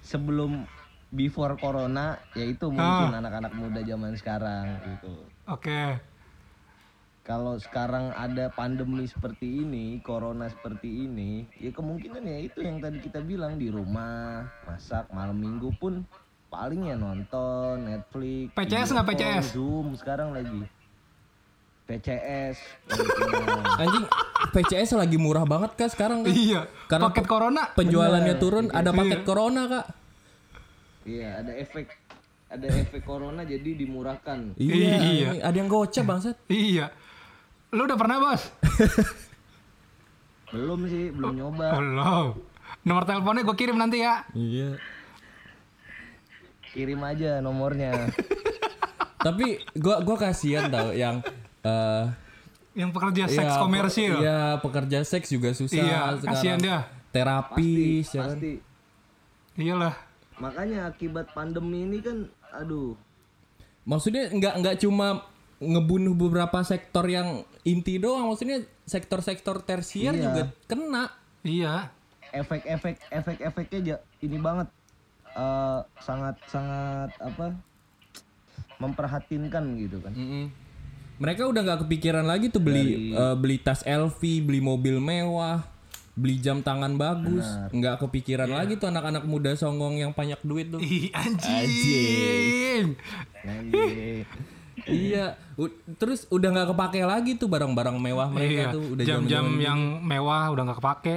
[0.00, 0.64] sebelum
[1.08, 3.18] before corona yaitu mungkin Ah.
[3.18, 5.12] anak-anak muda zaman sekarang gitu
[5.46, 5.96] Oke.
[7.26, 13.02] Kalau sekarang ada pandemi seperti ini, corona seperti ini, ya kemungkinan ya itu yang tadi
[13.02, 16.06] kita bilang di rumah, masak malam minggu pun
[16.46, 19.44] paling ya nonton Netflix PCS nggak PCS?
[19.58, 20.62] Zoom sekarang lagi
[21.90, 22.56] PCS
[23.82, 24.06] Anjing
[24.54, 26.30] PCS lagi murah banget kak sekarang kan.
[26.30, 26.70] Iya.
[26.86, 27.62] Karena paket corona.
[27.74, 28.42] Penjualannya Bener.
[28.42, 29.86] turun, ada paket corona kak.
[31.06, 31.86] iya ada efek
[32.46, 35.28] ada efek corona jadi dimurahkan Iya, Iya.
[35.34, 36.38] ini ada yang gocap bangsat.
[36.46, 36.90] Iya.
[37.70, 38.42] Lu udah pernah, Bos?
[40.46, 42.26] belum sih belum nyoba Belum.
[42.82, 44.22] Nomor teleponnya gue kirim nanti ya.
[44.30, 44.78] Iya.
[46.68, 48.12] kirim aja nomornya
[49.26, 51.18] Tapi gua gua kasihan tau yang
[51.60, 52.04] eh
[52.74, 54.12] Yang pekerja seks ya, komersil.
[54.12, 56.28] pe- Iya, pekerja seks juga susah Iya, sekarang.
[56.28, 56.78] kasihan dia.
[57.10, 58.28] Terapis ya kan.
[58.30, 58.52] pasti
[59.56, 59.94] Iyalah.
[60.36, 62.92] makanya akibat pandemi ini kan aduh
[63.82, 65.24] Maksudnya nggak nggak cuma
[65.58, 70.22] ngebunuh beberapa sektor yang inti doang, maksudnya sektor-sektor tersier Iya.
[70.22, 71.04] juga kena.
[71.40, 71.74] Iya.
[72.26, 74.68] efek-efek efek-efeknya ini banget
[75.32, 77.54] eh, sangat sangat apa
[78.76, 80.46] memperhatinkan gitu kan Mm-mm.
[81.16, 85.64] Mereka udah nggak kepikiran lagi tuh beli eh, beli tas LV, beli mobil mewah,
[86.12, 87.48] beli jam tangan bagus.
[87.72, 90.76] Nggak kepikiran lagi tuh anak-anak muda songong yang banyak duit tuh.
[90.76, 93.00] Ih, anjing.
[93.40, 94.28] Anjing.
[94.84, 95.40] iya,
[95.96, 98.74] terus udah nggak kepake lagi tuh barang-barang mewah mereka Iya.
[98.74, 101.16] tuh udah Jam-jam yang mewah udah nggak kepake.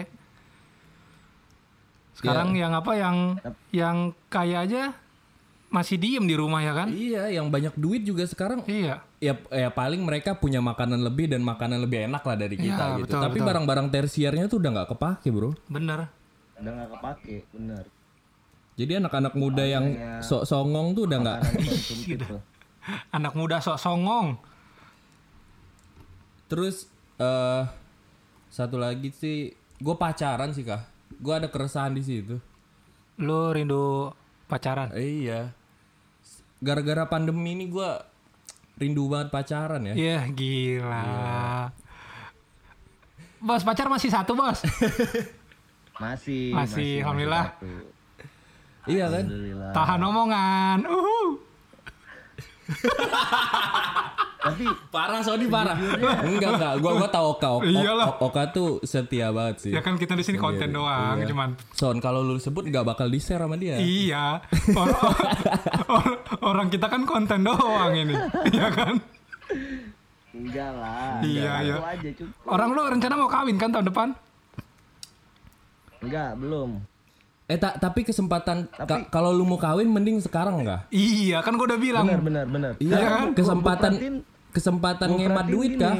[2.15, 2.67] Sekarang Ya.
[2.67, 3.15] yang apa yang
[3.71, 4.91] yang kaya aja
[5.69, 6.89] masih diem di rumah ya kan?
[6.89, 9.05] Iya, yang banyak duit juga sekarang Iya.
[9.19, 12.95] ya ya paling mereka punya makanan lebih dan makanan lebih enak lah dari kita Iya,
[12.97, 13.03] gitu.
[13.05, 13.47] betul, Tapi betul.
[13.47, 15.51] barang-barang tersiernya tuh udah nggak kepake, Bro.
[15.67, 16.09] Bener.
[16.55, 17.83] udah nggak kepake bener
[18.75, 19.85] Jadi anak-anak muda yang
[20.19, 21.39] sok songong tuh udah nggak
[23.15, 24.37] Anak muda sok songong.
[26.49, 26.89] Terus
[27.19, 27.63] eh
[28.49, 30.81] satu lagi sih, gue pacaran sih kah?
[31.21, 32.41] Gue ada keresahan di situ.
[33.21, 34.09] Lu rindu
[34.49, 34.89] pacaran?
[34.97, 35.53] Eh, iya.
[36.59, 37.89] Gara-gara pandemi ini gue
[38.79, 39.93] rindu banget pacaran ya.
[39.93, 41.05] Iya, gila.
[43.39, 44.63] Bos, pacar masih satu, Bos.
[46.03, 47.55] masih Masih, alhamdulillah.
[47.55, 47.71] satu.
[48.87, 49.23] Iya kan?
[49.27, 50.77] alhamdulillah Tahan omongan.
[50.87, 51.48] Uhu.
[54.39, 55.75] Tapi Parah Sony parah.
[55.75, 57.49] enggak enggak, gua gua tahu Oka.
[57.55, 58.07] Oka, Iyalah.
[58.17, 59.71] Oka tuh setia banget sih.
[59.71, 61.27] Ya kan kita di sini konten doang, Iya.
[61.27, 63.77] cuman Son kalau lu sebut nggak bakal di share sama dia.
[63.77, 64.39] iya.
[64.71, 64.99] Orang,
[65.87, 68.15] orang- orang kita kan konten doang ini.
[68.49, 68.95] Iya kan?
[70.31, 71.75] enggak lah Iya, iya.
[71.75, 74.09] Satu aja cukup Orang lu rencana mau kawin kan tahun depan?
[75.99, 76.79] enggak belum
[77.49, 80.85] Eh ta- tapi kesempatan ka- kalau lu mau kawin mending sekarang enggak?
[80.89, 82.05] Iya, kan gua udah bilang.
[82.05, 83.21] benar benar benar Iya, Iya kan?
[83.33, 85.81] kesempatan Gua- kesempatan Gua ngemat duit gini.
[85.81, 85.97] kah?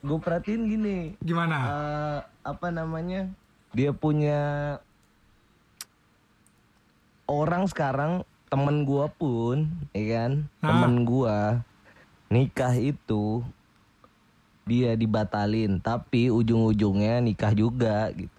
[0.00, 1.56] gue perhatiin gini Gimana?
[1.64, 3.24] eh, apa namanya
[3.72, 4.76] dia punya
[7.24, 10.66] orang sekarang temen gua pun ya kan Ah.
[10.68, 11.64] temen gua
[12.28, 13.40] nikah itu
[14.64, 18.33] dia dibatalin tapi ujung-ujungnya nikah juga gitu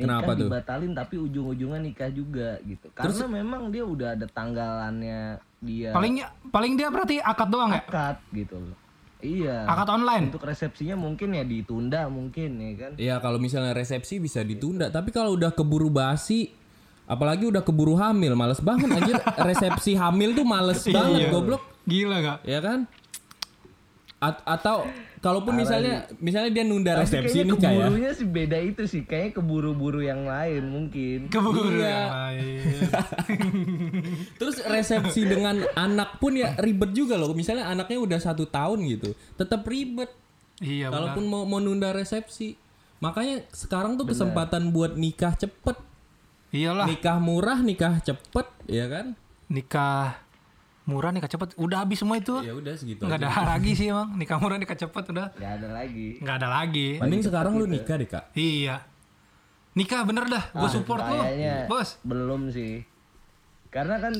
[0.00, 0.46] nikah Kenapa tuh?
[0.46, 5.20] dibatalin tapi ujung-ujungnya nikah juga gitu karena memang dia udah ada tanggalannya
[5.58, 6.14] dia Paling
[6.48, 7.82] paling dia berarti akad doang ya?
[7.82, 8.76] akad gitu loh
[9.20, 10.26] iya Akad online.
[10.26, 15.10] untuk resepsinya mungkin ya ditunda mungkin ya kan Iya kalau misalnya resepsi bisa ditunda, tapi
[15.10, 16.48] kalau udah keburu basi,
[17.04, 19.20] apalagi udah keburu hamil, males banget anjir.
[19.48, 21.30] resepsi hamil tuh males banget Iya.
[21.30, 22.38] goblok, Gila gak?
[22.42, 22.88] ya kan?
[24.18, 24.88] A- atau
[25.20, 29.02] kalaupun misalnya misalnya dia nunda Tapi resepsi kayaknya nih kayak keburunya sih beda itu sih
[29.04, 31.84] kayaknya keburu-buru yang lain mungkin Keburu Iya.
[31.86, 32.60] yang lain.
[34.40, 37.32] Terus resepsi dengan anak pun ya ribet juga loh.
[37.32, 40.08] Misalnya anaknya udah satu tahun gitu, tetap ribet.
[40.58, 41.12] iya, benar.
[41.12, 42.56] Kalaupun mau mau nunda resepsi,
[42.98, 45.76] makanya sekarang tuh kesempatan buat nikah cepet,
[46.50, 49.16] Iyalah, nikah murah, nikah cepet, ya kan?
[49.46, 50.14] nikah
[50.82, 52.40] murah nikah cepet udah habis semua itu.
[52.40, 53.04] Ya udah segitu.
[53.04, 53.28] Nggak aja.
[53.30, 56.88] ada lagi sih emang nikah murah nikah cepet udah nggak ada lagi nggak ada lagi.
[56.98, 58.24] Mending sekarang lu nikah deh kak.
[58.32, 58.76] Iya.
[59.70, 61.22] Nikah bener dah, gue support lu,
[61.70, 61.94] bos.
[62.02, 62.82] belum sih
[63.70, 64.10] karena kan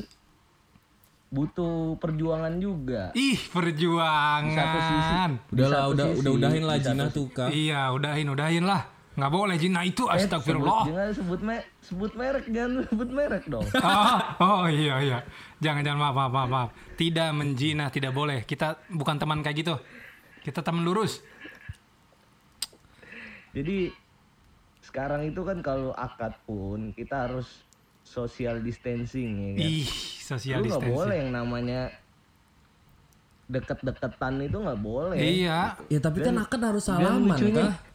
[1.26, 3.50] butuh perjuangan juga Ih, satu sisi.
[3.54, 5.30] perjuangan.
[5.48, 7.16] Udah Di satu udah sisi, udah udahin lah di satu Jina sisi.
[7.18, 7.48] tuh kak.
[7.50, 8.82] Iya, udahin, udahin lah.
[9.10, 10.80] Nggak boleh Jina itu Eh, astagfirullah.
[10.80, 15.18] sebut, jangan sebut me sebut merek jangan sebut merek dong oh, oh iya iya.
[15.58, 16.48] Jangan jangan maaf maaf maaf.
[16.48, 16.68] maaf.
[16.94, 18.42] Tidak menjina, tidak boleh.
[18.42, 19.74] Kita bukan teman kayak gitu.
[20.40, 21.20] Kita teman lurus.
[23.50, 23.90] jadi
[24.80, 27.66] sekarang itu kan kalau akad pun kita harus
[28.00, 29.86] social distancing ya kan Ih,
[30.20, 31.18] social lu nggak boleh distancing.
[31.18, 31.80] yang namanya
[33.46, 35.74] deket-deketan itu nggak boleh Iya.
[35.84, 37.89] Ya tapi kan akad harus Dan salaman lucunya, kak.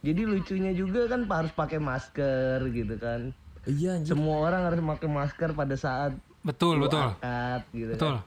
[0.00, 3.32] Jadi lucunya juga kan harus pakai masker gitu kan
[3.62, 4.10] Iya anjing.
[4.10, 7.12] semua orang harus pakai masker pada saat Betul, betul.
[7.12, 8.14] akad gitu Betul.
[8.16, 8.24] kan.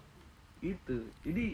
[0.62, 0.96] Itu.
[1.22, 1.46] Jadi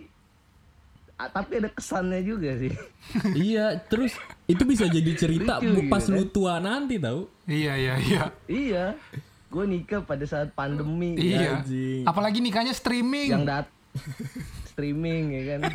[1.16, 2.72] tapi ada kesannya juga sih.
[3.48, 4.14] iya, terus
[4.46, 7.28] itu bisa jadi cerita Lucu pas gitu lu tua nanti tahu.
[7.44, 8.24] Iya, iya, iya.
[8.46, 8.84] iya.
[9.48, 11.60] Gue nikah pada saat pandemi Iya.
[11.60, 12.04] Anjing.
[12.04, 13.32] Apalagi nikahnya streaming.
[13.32, 13.66] yang dat
[14.70, 15.60] streaming ya kan.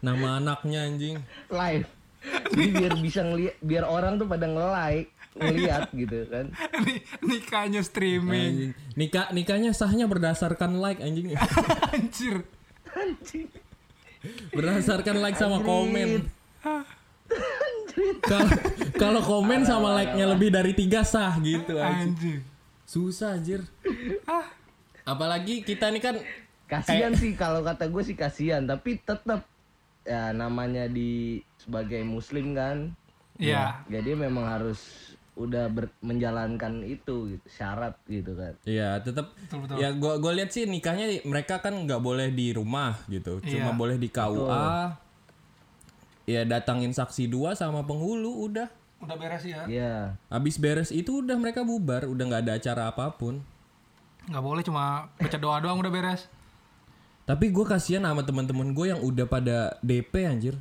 [0.00, 1.16] Nama anaknya anjing.
[1.52, 1.88] Live.
[2.52, 5.08] Jadi biar bisa ngeliat biar orang tuh pada nge-like,
[5.40, 6.46] ngeliat gitu kan.
[6.84, 8.72] Ni- nikahnya streaming.
[8.72, 8.72] Anjing.
[8.96, 11.32] Nikah nikahnya sahnya berdasarkan like anjing.
[11.94, 12.44] Anjir.
[14.52, 16.28] berdasarkan like sama komen.
[18.20, 18.50] Kalau
[19.00, 22.12] kalau komen sama like-nya lebih dari tiga sah gitu anjing.
[22.12, 22.38] Anjir.
[22.84, 23.64] Susah anjir.
[25.08, 26.16] Apalagi kita nih kan
[26.70, 29.42] Kasihan sih kalau kata gue sih kasihan, tapi tetap
[30.02, 32.92] ya namanya di sebagai muslim kan.
[33.36, 33.80] Iya.
[33.86, 34.80] Jadi memang harus
[35.32, 38.52] udah ber- menjalankan itu gitu, syarat gitu kan.
[38.62, 39.76] Iya, tetap Betul, betul.
[39.78, 43.40] ya gua gua lihat sih nikahnya mereka kan nggak boleh di rumah gitu.
[43.40, 43.78] Cuma Iya.
[43.78, 44.92] boleh di KUA.
[46.28, 48.68] Ya datangin saksi dua sama penghulu udah.
[49.00, 49.64] Udah beres ya?
[49.64, 50.14] Iya.
[50.28, 53.40] Habis beres itu udah mereka bubar, udah nggak ada acara apa pun.
[54.28, 56.28] Nggak boleh cuma baca doa doang udah beres.
[57.30, 60.58] Tapi gue kasihan sama teman-teman gue yang udah pada DP anjir.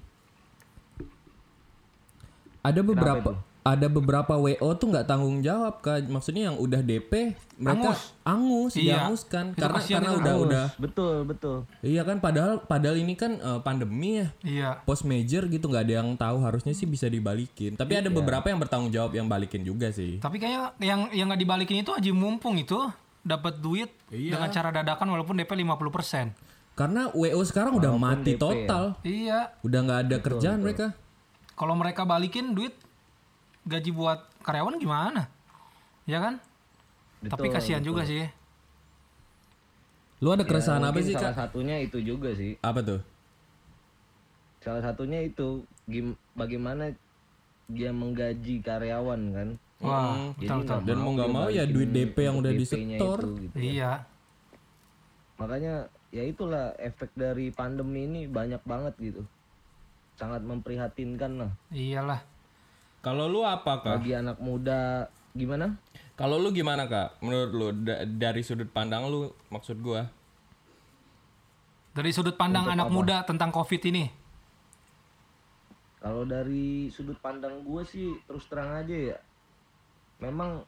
[2.61, 6.05] Ada beberapa ada beberapa WO tuh nggak tanggung jawab kak.
[6.05, 7.91] Maksudnya yang udah DP mereka
[8.23, 9.03] angus, Iya.
[9.03, 10.45] dianguskan Itu karena karena udah Harus.
[10.47, 11.57] udah betul betul.
[11.83, 14.27] iya kan padahal padahal ini kan eh, pandemi ya.
[14.41, 14.69] Iya.
[14.85, 17.75] Post major gitu nggak ada yang tahu harusnya sih bisa dibalikin.
[17.75, 20.17] Tapi ada beberapa yang bertanggung jawab yang balikin juga sih.
[20.17, 22.77] Tapi kayaknya yang yang nggak dibalikin itu Haji Mumpung itu
[23.21, 24.39] dapat duit Iya.
[24.39, 26.48] dengan cara dadakan walaupun DP 50%.
[26.79, 28.39] Karena WO sekarang udah mati DP ya.
[28.39, 28.83] total.
[29.03, 29.39] Iya.
[29.59, 30.95] Udah nggak ada kerjaan mereka.
[31.51, 32.71] Kalau mereka balikin duit
[33.67, 35.27] gaji buat karyawan gimana?
[36.07, 36.39] Ya kan?
[37.19, 38.23] Tapi Betul, kasihan juga sih.
[40.23, 41.51] Lu ada keresahan apa Mungkin sih salah kak?
[41.51, 42.55] satunya itu juga sih.
[42.63, 43.03] Apa tuh?
[44.59, 46.95] Salah satunya itu gim- bagaimana
[47.67, 49.49] dia menggaji karyawan kan.
[49.79, 50.79] Wah, Jadi betul betul.
[50.87, 53.19] Dan mau nggak mau ya duit DP yang udah disetor.
[53.19, 53.55] itu, gitu.
[53.59, 54.07] Iya.
[55.35, 59.21] Makanya ya itulah efek dari pandemi ini banyak banget gitu.
[60.19, 62.21] Sangat memprihatinkan lah Iyalah.
[62.99, 64.03] Kalau lu apa kak?
[64.03, 65.79] bagi anak muda gimana?
[66.19, 67.23] Kalau lu gimana kak?
[67.23, 70.11] Menurut lu da- dari sudut pandang lu maksud gua?
[71.95, 74.11] Dari sudut pandang anak muda tentang Covid ini.
[75.99, 79.17] Kalau dari sudut pandang gue sih terus terang aja ya.
[80.23, 80.63] Memang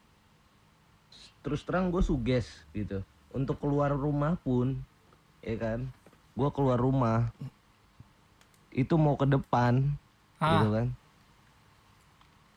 [1.39, 2.99] terus terang gue suges gitu.
[3.31, 4.83] Untuk keluar rumah pun,
[5.41, 5.79] ya kan.
[6.31, 7.29] Gue keluar rumah
[8.71, 9.83] itu mau ke depan,
[10.37, 10.57] Ah.
[10.57, 10.87] gitu kan.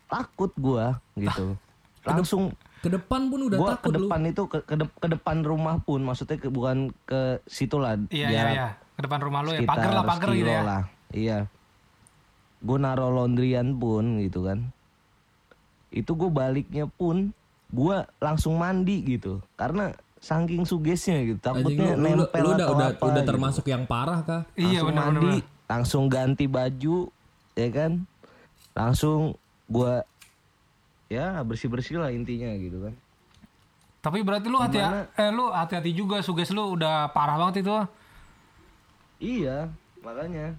[0.07, 0.85] Takut gue
[1.18, 1.59] gitu.
[2.05, 3.99] Langsung Ke depan pun udah ke takut lu.
[4.05, 7.97] depan itu ke, ke, de- ke depan rumah pun, maksudnya ke, bukan ke situ lah.
[8.12, 8.68] Iya iya iya.
[8.92, 9.64] Ke depan rumah lu ya.
[9.64, 10.61] Pagar lah pagar gitu ya.
[10.61, 10.83] lah.
[11.09, 11.38] Iya.
[12.61, 14.68] Gue naro laundryan pun gitu kan.
[15.88, 17.33] Itu gue baliknya pun
[17.73, 19.40] gue langsung mandi gitu.
[19.57, 21.37] Karena saking sugesnya gitu.
[21.39, 23.29] Anjing, Takutnya lu, lu, nempel lu udah atau udah, apa udah gitu.
[23.29, 24.43] termasuk yang parah kah?
[24.55, 25.67] Iya langsung benar mandi, benar.
[25.67, 26.97] langsung ganti baju,
[27.53, 27.93] ya kan?
[28.73, 29.95] Langsung gue
[31.07, 32.95] ya bersih bersih lah intinya gitu kan.
[34.01, 35.09] Tapi berarti lu hati Gimana?
[35.15, 37.73] eh lu hati-hati juga suges lu udah parah banget itu.
[39.19, 40.57] Iya, makanya.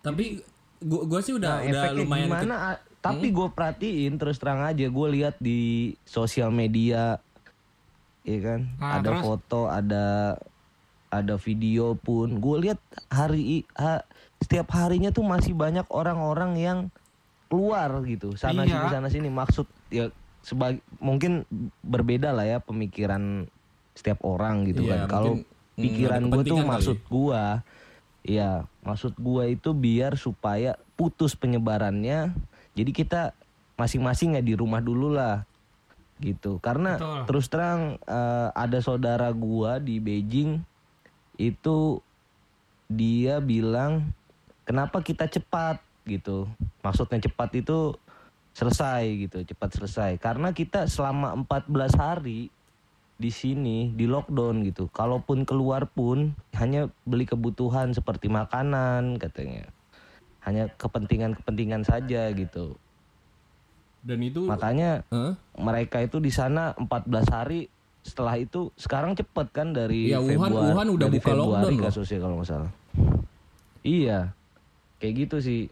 [0.00, 0.40] Tapi
[0.80, 2.56] gua, gua sih udah Nah, udah lumayan ke- gimana?
[2.70, 5.60] a- Tapi gue perhatiin terus terang aja gue lihat di
[6.02, 7.18] sosial media,
[8.22, 8.60] ya kan?
[8.76, 9.22] Nah, ada terus?
[9.22, 10.04] foto, ada
[11.08, 12.38] ada video pun.
[12.38, 14.06] Gue lihat hari ha-
[14.38, 16.78] setiap harinya tuh masih banyak orang-orang yang
[17.46, 18.72] keluar gitu sana Iya.
[18.72, 19.28] sini sana sini.
[19.28, 20.08] Maksud ya
[20.40, 21.44] sebagai mungkin
[21.80, 23.46] berbeda lah ya pemikiran
[23.92, 25.08] setiap orang gitu Iya, kan.
[25.10, 26.68] Kalau mungkin, mm, pikiran gue tuh kali.
[26.68, 27.42] maksud gua
[28.22, 32.32] ya maksud gua itu biar supaya putus penyebarannya
[32.72, 33.22] jadi kita
[33.74, 35.42] masing-masing ya di rumah dulu lah
[36.22, 37.20] gitu karena Betul.
[37.26, 40.62] terus terang eh, ada saudara gua di Beijing
[41.36, 41.98] itu
[42.86, 44.14] dia bilang
[44.62, 46.46] kenapa kita cepat gitu
[46.86, 47.98] maksudnya cepat itu
[48.54, 52.52] selesai gitu cepat selesai karena kita selama 14 hari
[53.22, 54.90] di sini di lockdown gitu.
[54.90, 59.70] Kalaupun keluar pun hanya beli kebutuhan seperti makanan katanya.
[60.42, 62.74] Hanya kepentingan-kepentingan saja gitu.
[64.02, 65.38] Dan itu Makanya Hah?
[65.54, 66.90] mereka itu di sana 14
[67.28, 67.70] hari
[68.02, 71.72] setelah itu sekarang cepet kan dari Iya, Wuhan- Februari, Wuhan udah dari buka Februari lockdown
[71.72, 71.84] loh.
[71.86, 72.70] kasusnya kalau nggak salah.
[73.80, 74.18] Iya.
[74.98, 75.62] Kayak gitu sih.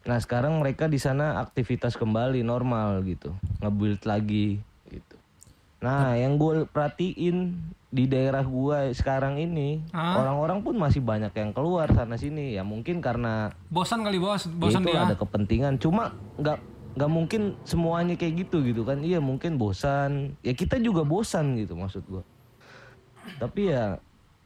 [0.00, 5.16] Nah sekarang mereka di sana aktivitas kembali normal gitu, nge-build lagi gitu.
[5.78, 7.54] Nah yang gue perhatiin
[7.90, 13.02] di daerah gue sekarang ini orang-orang pun masih banyak yang keluar sana sini ya mungkin
[13.02, 15.02] karena Bosan kali bos, ya bosan itu dia.
[15.10, 15.74] ada kepentingan.
[15.82, 16.58] Cuma nggak
[16.94, 19.02] nggak mungkin semuanya kayak gitu gitu kan?
[19.02, 20.38] Iya mungkin bosan.
[20.46, 22.22] Ya kita juga bosan gitu maksud gue.
[23.42, 23.98] Tapi ya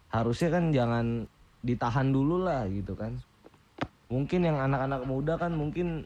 [0.09, 1.07] harusnya kan jangan
[1.61, 3.17] ditahan dulu lah gitu kan
[4.07, 6.05] mungkin yang anak-anak muda kan mungkin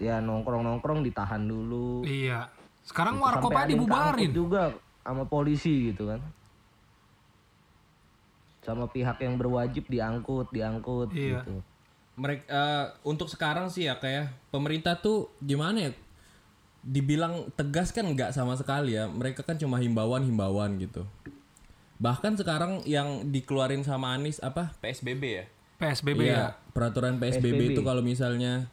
[0.00, 2.48] ya nongkrong-nongkrong ditahan dulu Iya.
[2.82, 4.32] Sekarang warkop aja dibubarin.
[4.32, 4.72] juga
[5.04, 6.18] sama polisi gitu kan
[8.66, 11.40] sama pihak yang berwajib diangkut diangkut Iya.
[11.40, 11.62] gitu
[12.16, 15.90] mereka eh, untuk sekarang sih ya kayak pemerintah tuh gimana ya
[16.80, 21.02] dibilang tegas kan nggak sama sekali ya mereka kan cuma himbauan-himbauan gitu
[21.96, 25.44] bahkan sekarang yang dikeluarin sama Anies apa PSBB ya
[25.76, 26.46] PSBB Iya, ya.
[26.70, 27.72] peraturan PSBB, PSBB.
[27.72, 28.64] itu kalau misalnya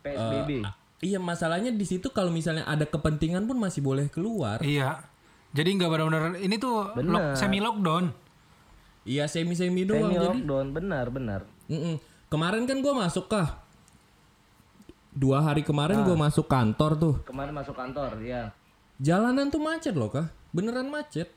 [0.00, 5.02] PSBB eh, iya masalahnya di situ kalau misalnya ada kepentingan pun masih boleh keluar Iya.
[5.50, 8.12] Jadi nggak benar-benar ini tuh lock, semi lockdown.
[9.06, 11.40] Iya semi semi doang semi jadi lockdown benar benar
[11.70, 11.96] Mm-mm.
[12.28, 13.62] kemarin kan gue masuk kah
[15.16, 18.50] dua hari kemarin gue masuk kantor tuh kemarin masuk kantor ya
[18.96, 20.32] Jalanan tuh macet loh kah?
[20.56, 21.28] Beneran macet.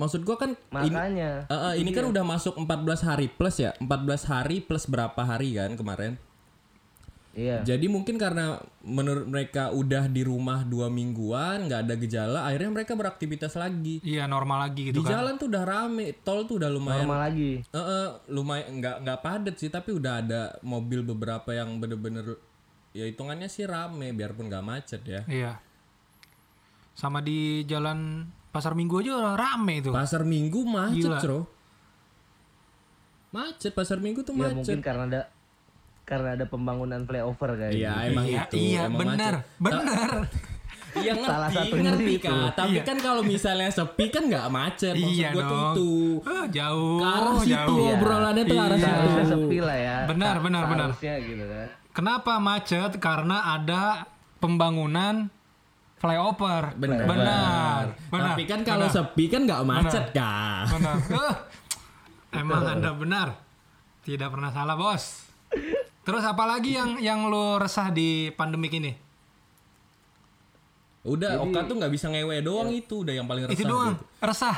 [0.00, 3.76] Maksud gua kan ini, makanya Eh, eh, ini kan udah masuk 14 hari plus ya.
[3.76, 6.16] 14 hari plus berapa hari kan kemarin.
[7.32, 12.70] Iya Jadi mungkin karena menurut mereka udah di rumah dua mingguan, nggak ada gejala, akhirnya
[12.76, 14.04] mereka beraktivitas lagi.
[14.04, 15.16] Iya normal lagi Di gitu kan.
[15.16, 19.18] jalan tuh udah rame, tol tuh udah lumayan normal lagi Eh, eh, lumayan nggak nggak
[19.24, 22.36] padat sih, tapi udah ada mobil beberapa yang bener-bener
[22.92, 25.24] ya hitungannya sih rame biarpun nggak macet ya.
[25.24, 25.52] Iya.
[26.92, 29.88] Sama di jalan Pasar Minggu aja rame itu.
[29.88, 31.18] Pasar Minggu macet, Gila.
[31.24, 31.40] Bro.
[33.32, 34.56] Macet pasar Minggu tuh ya macet.
[34.60, 35.20] mungkin karena ada
[36.12, 38.08] karena ada pembangunan flyover kayak Iya, gitu.
[38.12, 38.54] emang iya, itu.
[38.54, 39.56] iya emang benar, macet.
[39.58, 40.10] benar.
[40.92, 42.28] Iya ngerti, Salah satunya ngerti itu.
[42.28, 42.52] Kak.
[42.52, 42.82] Tapi Iya.
[42.84, 44.92] kan kalau misalnya sepi kan nggak macet.
[44.92, 45.72] Maksud Iya gua tuh dong.
[45.72, 45.90] itu.
[46.20, 47.78] Ah, jauh, Ke arah situ jauh.
[47.80, 47.92] Iya.
[47.96, 48.76] obrolannya tuh ke arah Iya.
[48.76, 48.92] situ.
[48.92, 50.88] Seharusnya sepi lah ya Benar, benar, benar.
[51.00, 52.90] gitu kan Kenapa macet?
[52.98, 53.82] Karena ada
[54.36, 55.14] pembangunan
[55.96, 56.62] flyover.
[56.76, 57.08] Benar.
[57.08, 57.84] Benar.
[58.12, 58.28] benar.
[58.28, 58.96] Tapi kan kalau benar.
[58.98, 60.64] sepi kan nggak macet, Kak.
[60.76, 60.94] Benar.
[62.32, 63.28] Eh, emang Anda benar.
[64.02, 65.31] Tidak pernah salah, Bos.
[66.02, 68.92] Terus apa lagi yang yang lo resah di pandemik ini?
[71.02, 73.54] Udah, Oka tuh nggak bisa ngewe doang itu udah yang paling resah.
[73.54, 73.92] Itu doang.
[73.92, 74.04] gitu.
[74.20, 74.56] Resah.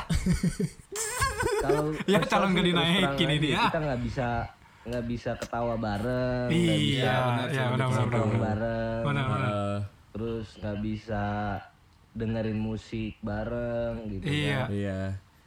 [1.63, 3.65] kalau Ya, calon terang dinaikin ini ya.
[3.67, 4.27] kita nggak bisa
[4.85, 9.49] nggak bisa ketawa bareng nggak bisa Iya, benar, iya benar, benar bareng Benar benar.
[9.49, 9.77] Eh,
[10.13, 11.23] terus nggak bisa
[12.13, 14.53] dengerin musik bareng gitu Iya.
[14.55, 14.67] kan.
[14.71, 14.99] iya.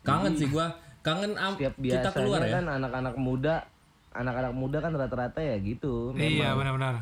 [0.02, 0.66] Kangen sih gua.
[1.00, 2.52] Kangen am- Setiap kita biasanya keluar ya.
[2.58, 3.56] kan anak-anak muda
[4.18, 6.94] anak-anak muda kan rata-rata ya gitu Iya memang benar benar.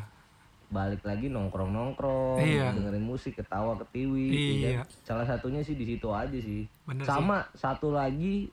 [0.67, 2.71] balik lagi nongkrong nongkrong Iya.
[2.71, 4.69] dengerin musik ketawa ketiwi ya Iya.
[4.77, 4.87] kan.
[5.03, 7.09] salah satunya sih di situ aja sih Bener sih.
[7.09, 8.51] sama satu lagi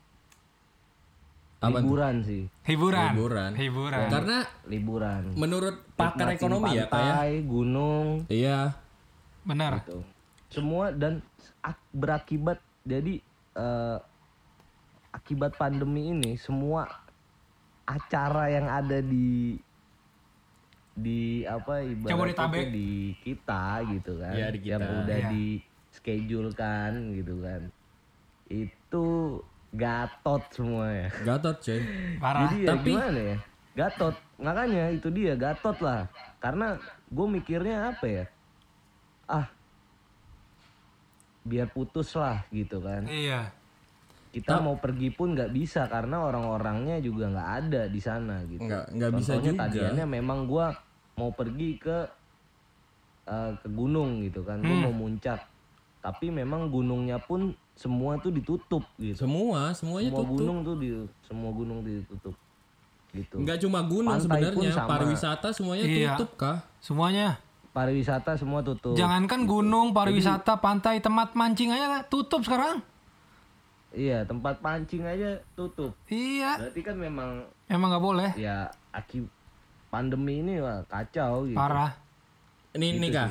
[1.58, 3.12] Apa liburan sih Hiburan.
[3.12, 3.50] Liburan.
[3.54, 4.08] Hiburan.
[4.10, 8.58] Karena liburan menurut pakar Nikmatin ekonomi ya, kayak pantai, gunung Iya.
[9.42, 9.72] Benar.
[9.82, 10.00] gitu
[10.48, 11.18] semua dan
[11.60, 13.18] ak- berakibat jadi
[13.54, 13.98] eh,
[15.10, 16.86] akibat pandemi ini semua
[17.84, 19.60] acara yang ada di
[20.94, 24.94] di apa ibaratnya di kita gitu kan Iya, di yang kita.
[25.02, 25.28] udah Iya.
[25.28, 25.44] di
[25.90, 27.62] schedule kan gitu kan
[28.46, 29.06] itu
[29.70, 31.80] gatot semua ya Gatot, coy.
[32.16, 32.40] Parah.
[32.46, 33.38] jadi ya Tapi- gimana ya
[33.74, 36.06] gatot makanya itu dia gatot lah
[36.38, 38.24] karena gue mikirnya apa ya
[39.26, 39.46] ah
[41.42, 43.50] biar putus lah gitu kan Iya.
[44.34, 48.86] Kita mau pergi pun nggak bisa karena orang-orangnya juga nggak ada di sana gitu Nggak-
[48.90, 49.58] nggak bisa juga.
[49.62, 50.74] tadiannya memang gua
[51.14, 51.98] mau pergi ke
[53.24, 54.66] eh, ke gunung gitu kan Hmm.
[54.66, 55.40] gua mau muncak
[55.98, 60.36] tapi memang gunungnya pun semua tuh ditutup gitu Semua, semuanya semua tutup.
[60.36, 60.88] gunung tuh di
[61.22, 62.34] semua gunung ditutup
[63.10, 64.90] gitu Nggak cuma gunung Pantai pun sebenarnya, sama.
[64.90, 66.12] pariwisata semuanya Iya.
[66.12, 66.58] tutup kah?
[66.78, 67.28] Semuanya.
[67.70, 72.78] pariwisata semua tutup Jangankan gunung, pariwisata, pantai, tempat mancing aja tutup sekarang.
[73.94, 76.58] Iya tempat pancing aja tutup Iya.
[76.60, 77.30] berarti kan memang
[77.64, 78.30] Emang nggak boleh.
[78.36, 79.30] ya akibat
[79.88, 81.94] pandemi ini wah kacau gitu Parah.
[82.74, 83.30] Ini nih kak,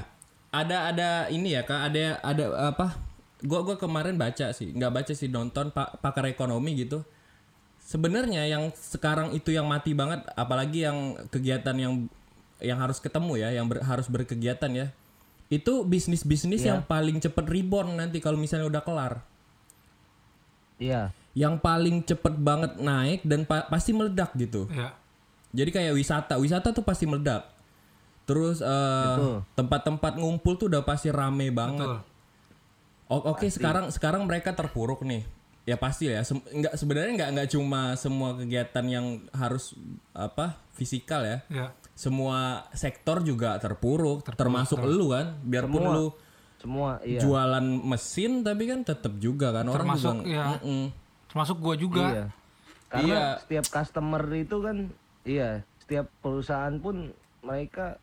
[0.50, 2.96] ada ada ini ya kak, ada ada apa?
[3.44, 7.04] Gua gua kemarin baca sih, nggak baca sih nonton pak pakar ekonomi gitu.
[7.84, 11.94] Sebenarnya yang sekarang itu yang mati banget, apalagi yang kegiatan yang
[12.64, 14.88] yang harus ketemu ya, yang ber- harus berkegiatan ya.
[15.52, 19.14] Itu bisnis bisnis yang paling cepet reborn nanti kalau misalnya udah kelar.
[20.84, 21.04] Iya
[21.34, 24.70] Yang paling cepet banget naik dan pa- pasti meledak gitu.
[24.70, 24.94] Iya.
[25.50, 27.50] Jadi kayak wisata, wisata tuh pasti meledak.
[28.30, 28.70] Terus eh,
[29.18, 29.38] Betul.
[29.54, 32.06] tempat-tempat ngumpul tuh udah pasti rame banget.
[33.10, 35.26] Oke, sekarang sekarang mereka terpuruk nih.
[35.64, 36.22] Ya pasti ya.
[36.22, 39.74] Sem- nggak sebenarnya nggak nggak cuma semua kegiatan yang harus
[40.14, 41.38] apa fisikal ya.
[41.50, 41.74] Ya.
[41.94, 45.38] Semua sektor juga terpuruk, termasuk lu kan.
[45.42, 45.94] Biarpun Semua.
[45.94, 46.06] lu
[46.64, 47.20] Semua iya.
[47.20, 50.32] jualan mesin tapi kan tetap juga kan orang Termasuk, juga.
[50.32, 50.46] ya.
[50.56, 50.84] Mm-mm.
[51.28, 52.04] Termasuk gua juga.
[52.08, 52.26] Iya.
[52.88, 53.26] Karena Iya.
[53.44, 54.78] setiap customer itu kan
[55.28, 55.50] iya,
[55.84, 57.12] setiap perusahaan pun
[57.44, 58.00] mereka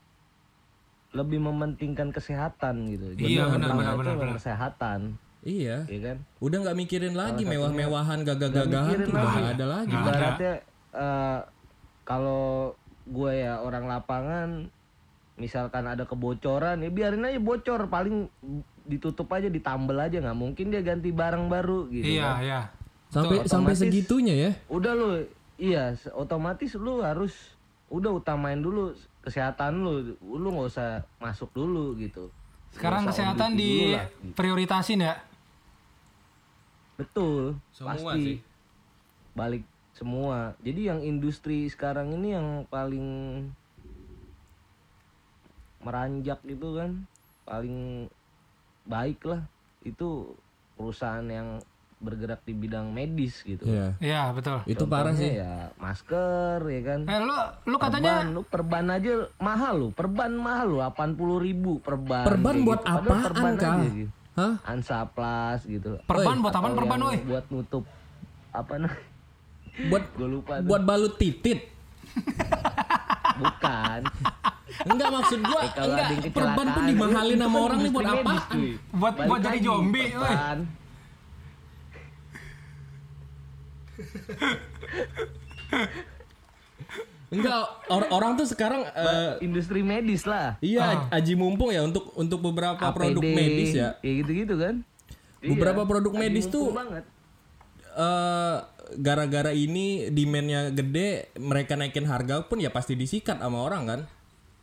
[1.16, 3.16] lebih mementingkan kesehatan gitu.
[3.16, 5.00] Jadi Iya, yang benar, kesehatan,
[5.40, 5.88] Iya.
[5.88, 6.16] ya kan?
[6.38, 9.94] Udah nggak mikirin lagi mewah-mewahan gagah-gagahan tuh nggak ada lagi.
[9.96, 10.54] Ibaratnya
[10.90, 11.38] eh,
[12.04, 12.74] kalau
[13.08, 14.48] gue ya orang lapangan
[15.40, 18.28] misalkan ada kebocoran ya biarin aja bocor paling
[18.84, 22.44] ditutup aja ditambel aja nggak mungkin dia ganti barang baru gitu Iya, kan.
[22.44, 22.60] iya.
[23.10, 24.50] Sampai sampai segitunya ya.
[24.68, 25.08] udah lu
[25.56, 27.56] iya otomatis lu harus
[27.88, 32.28] udah utamain dulu kesehatan lu lu nggak usah masuk dulu gitu
[32.70, 34.06] Sekarang kesehatan dulu di lah.
[34.36, 35.14] prioritasin ya.
[36.94, 38.36] betul Semua pasti sih.
[39.32, 43.08] balik semua jadi yang industri sekarang ini yang paling
[45.80, 47.04] meranjak gitu kan
[47.42, 48.06] paling
[48.82, 49.40] baik lah
[49.80, 50.36] itu
[50.74, 51.60] perusahaan yang
[51.98, 53.92] bergerak di bidang medis gitu Iya.
[53.98, 54.64] Iya, betul.
[54.64, 55.36] Itu parah sih.
[55.36, 60.32] ya masker ya kan Eh, lu lu katanya perban lu perban aja mahal lu perban
[60.32, 62.92] mahal lu 80 ribu perban Perban kayak buat gitu.
[62.94, 63.72] Apaan, perban Kak?
[63.74, 64.10] aja gitu.
[64.32, 64.54] Hah?
[64.64, 67.18] Ansaplas gitu perban buat apaan Atau perban, woi?
[67.22, 67.84] buat nutup
[68.50, 68.94] apa nah
[69.82, 70.66] Buat gue lupa tuh.
[70.66, 71.60] buat balut titit.
[73.36, 74.00] bukan
[74.82, 78.70] Enggak maksud gua, Eh, enggak perban tuh kecelakaan, dimahalin sama kan orang nih buat cuy.
[78.90, 80.22] Buat- Balik buat jadi zombie, woi.
[80.22, 80.58] perban.
[87.30, 92.42] Enggak, or- orang tuh sekarang eh, industri medis lah iya aji mumpung ya untuk untuk
[92.42, 93.94] beberapa APD, produk medis ya.
[93.96, 94.74] kayak gitu-gitu kan
[95.40, 97.04] Beberapa produk Lagi medis tuh banget.
[97.90, 98.56] eh
[98.92, 104.00] gara-gara ini demandnya gede, mereka naikin harga pun ya pasti disikat sama orang kan?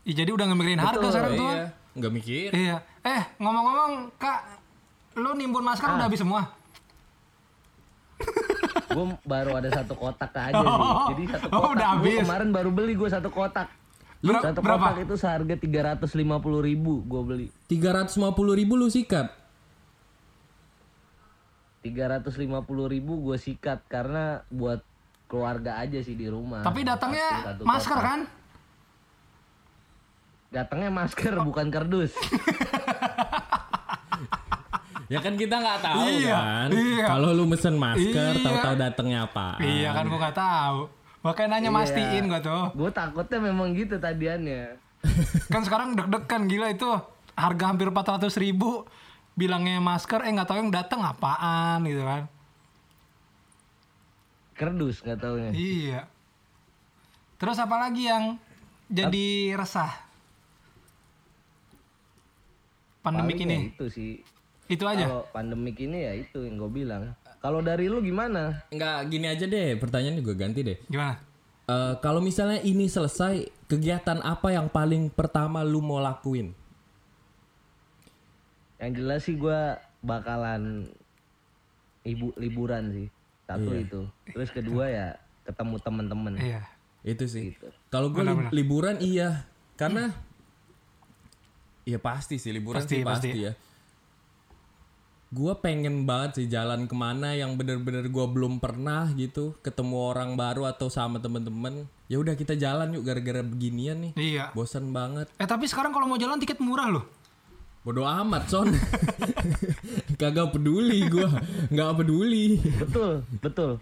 [0.07, 1.51] Ih, jadi udah nggak mikirin harga sekarang tuh.
[1.51, 2.49] Iya, nggak mikir.
[2.49, 2.77] Iya.
[3.03, 4.39] Eh, ngomong-ngomong, Kak,
[5.15, 6.41] lu nimbun masker udah habis semua?
[8.87, 10.81] gue baru ada satu kotak aja sih.
[11.11, 12.19] Jadi satu Oh, kotak udah gua habis.
[12.23, 13.67] kemarin baru beli gue satu kotak.
[14.17, 14.79] Ber- satu berapa?
[14.89, 16.15] kotak itu seharga 350
[16.63, 17.47] ribu gue beli.
[17.67, 18.15] 350
[18.55, 19.27] ribu lu sikat.
[21.83, 22.47] 350
[22.87, 24.81] ribu gue sikat karena buat
[25.27, 26.63] keluarga aja sih di rumah.
[26.63, 28.07] Tapi datangnya masker kotak.
[28.07, 28.19] kan?
[30.47, 32.11] Datangnya masker bukan kardus.
[35.07, 36.67] Ya kan kita nggak tahu Iya, kan.
[36.67, 37.05] iya.
[37.07, 38.43] Kalau lu mesen masker, Iya.
[38.43, 39.55] tahu-tahu datangnya apa?
[39.63, 40.79] Iya kan gua nggak tahu.
[41.23, 42.75] Makanya nanya mastiin gua tuh.
[42.75, 44.75] gue takutnya memang gitu tadiannya.
[45.53, 46.91] Kan sekarang deg-degan gila itu.
[47.39, 48.83] Harga hampir 400 ribu.
[49.31, 52.27] Bilangnya masker, eh nggak tahu yang datang apaan gitu kan.
[54.59, 55.51] Kardus nggak taunya.
[55.53, 56.01] Iya.
[57.37, 58.35] Terus apa lagi yang
[58.89, 59.93] jadi resah?
[63.01, 63.67] Pandemik Paling ya ini.
[63.71, 64.11] itu sih.
[64.67, 65.05] Itu aja.
[65.07, 67.15] Kalau pandemik ini ya itu yang gue bilang.
[67.39, 68.65] Kalau dari lu gimana?
[68.67, 69.77] Enggak, gini aja deh.
[69.77, 70.77] Pertanyaan juga ganti deh.
[70.85, 71.21] Gimana?
[71.67, 76.51] Eh, kalau misalnya ini selesai, kegiatan apa yang paling pertama lu mau lakuin?
[78.77, 79.59] Yang jelas sih gue
[79.99, 80.85] bakalan
[82.03, 83.07] ibu liburan sih.
[83.47, 83.83] Satu Iya.
[83.83, 84.01] itu.
[84.31, 85.07] Terus kedua ya
[85.43, 86.33] ketemu temen-temen.
[86.37, 86.61] Iya.
[87.01, 87.55] Itu sih.
[87.55, 87.67] Gitu.
[87.87, 88.51] Kalau gue Benar-benar.
[88.51, 89.47] liburan iya,
[89.79, 90.11] karena
[91.87, 93.45] Iya pasti sih liburan Pasti, sih pasti, pasti.
[93.47, 93.51] ya.
[95.31, 100.35] Gue pengen banget sih jalan ke mana yang bener-bener gue belum pernah gitu, ketemu orang
[100.35, 101.87] baru atau sama temen-temen.
[102.11, 104.11] Ya udah kita jalan yuk gara-gara beginian nih.
[104.19, 104.45] Iya.
[104.51, 105.31] Bosan banget.
[105.39, 107.07] Eh tapi sekarang kalau mau jalan tiket murah loh.
[107.87, 108.67] Bodoh amat son.
[110.19, 111.27] Kagak peduli gue,
[111.71, 112.59] nggak peduli.
[112.83, 113.79] Betul, betul.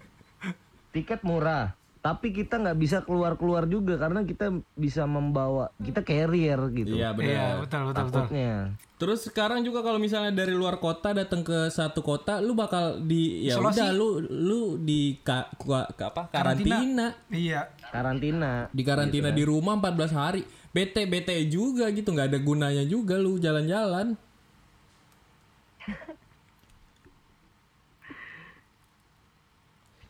[0.94, 1.74] Tiket murah.
[2.06, 6.94] Tapi kita nggak bisa keluar-keluar juga karena kita bisa membawa kita carrier gitu.
[6.94, 7.34] Iya benar.
[7.34, 8.22] Iya betul betul betul.
[8.22, 8.52] Takutnya.
[8.96, 13.50] Terus sekarang juga kalau misalnya dari luar kota datang ke satu kota, lu bakal di
[13.50, 13.74] ya Isolasi.
[13.74, 17.10] udah lu lu di ka, ka- ka- apa karantina.
[17.26, 17.74] Iya.
[17.90, 18.70] Karantina.
[18.70, 20.42] Di karantina di rumah 14 hari.
[20.70, 24.14] Bete bete juga gitu, nggak ada gunanya juga lu jalan-jalan.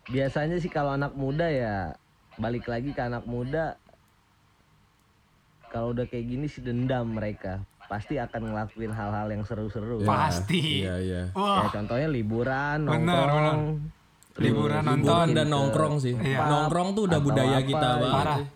[0.07, 1.95] Biasanya sih kalau anak muda ya
[2.37, 3.75] balik lagi ke anak muda
[5.73, 10.85] kalau udah kayak gini sih dendam mereka pasti akan ngelakuin hal-hal yang seru-seru Pasti.
[10.87, 11.23] Iya iya.
[11.35, 11.67] Wah.
[11.67, 13.63] ya contohnya liburan Benar, nongkrong
[14.37, 15.01] Liburan nonton.
[15.01, 16.13] Liburan dan nongkrong sih.
[16.13, 16.45] Iya.
[16.45, 18.13] Nongkrong tuh udah Atau budaya apa kita banget.
[18.13, 18.39] Parah.
[18.39, 18.49] sih.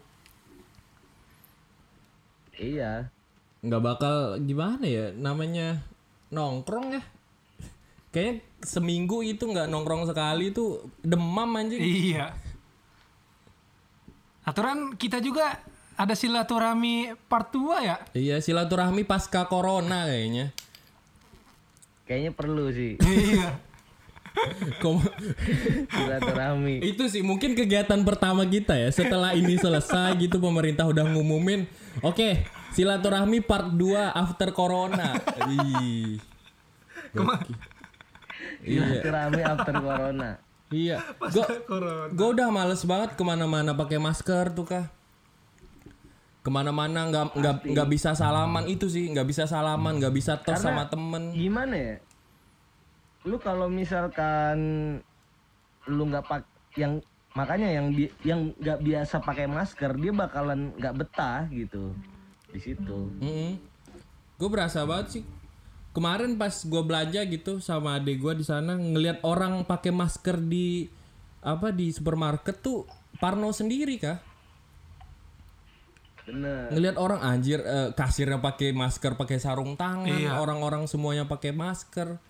[2.60, 3.08] iya
[3.60, 5.80] nggak bakal gimana ya namanya
[6.28, 7.02] nongkrong ya
[8.12, 12.36] kayaknya seminggu itu nggak nongkrong sekali itu demam anjing Iya.
[14.40, 15.60] Aturan kita juga
[15.94, 17.96] ada silaturahmi part 2 ya?
[18.16, 20.48] iya silaturahmi pasca corona kayaknya
[22.08, 22.96] kayaknya perlu sih
[23.36, 23.60] iya.
[24.80, 25.04] Kom-
[25.92, 31.68] silaturahmi itu sih mungkin kegiatan pertama kita ya setelah ini selesai gitu pemerintah udah ngumumin
[32.00, 35.20] oke silaturahmi part 2 after corona
[35.52, 36.16] Ih.
[38.62, 38.82] Iya.
[39.00, 40.30] Silaturahmi after corona.
[40.70, 40.96] Iya.
[42.14, 44.86] Gue udah males banget ke mana-mana pakai masker tuh kah
[46.40, 48.64] ke mana-mana nggak nggak nggak bisa salaman.
[48.70, 51.34] Itu sih nggak bisa salaman nggak bisa tos sama temen.
[51.34, 51.96] gimana ya?
[53.26, 54.56] Lu kalau misalkan
[55.90, 56.42] lu nggak pak
[56.78, 57.02] yang
[57.34, 61.92] makanya yang bi- yang nggak biasa pakai masker dia bakalan nggak betah gitu.
[62.50, 63.10] Di situ.
[64.38, 65.24] Gue berasa banget sih.
[65.90, 70.86] Kemarin pas gue belanja gitu sama adik gue di sana ngelihat orang pakai masker di
[71.40, 72.86] apa di supermarket tuh
[73.18, 74.18] Parno sendiri kah?
[76.20, 80.38] bener Ngelihat orang anjir eh, kasirnya pakai masker, pakai sarung tangan, Iya.
[80.38, 82.20] orang-orang semuanya pakai masker.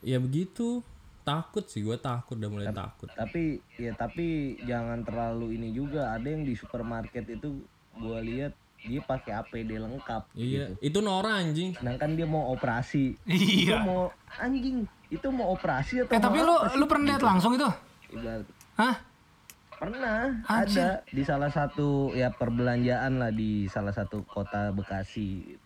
[0.00, 0.86] Ya begitu.
[1.22, 3.06] Takut sih gue takut udah mulai takut.
[3.14, 7.62] tapi ya tapi jangan terlalu ini juga ada yang di supermarket itu
[7.94, 8.50] gua lihat
[8.84, 11.72] dia pakai APD lengkap Iya, itu Nora anjing.
[11.72, 13.80] sedangkan dia mau operasi itu Iya.
[13.80, 16.76] mau anjing itu mau operasi atau Eh tapi mau lu apa sih?
[16.76, 17.68] lu pernah lihat langsung itu?
[18.10, 18.96] Ibarat- Hah?
[19.74, 25.58] pernah ada di salah satu ya perbelanjaan lah di salah satu kota Bekasi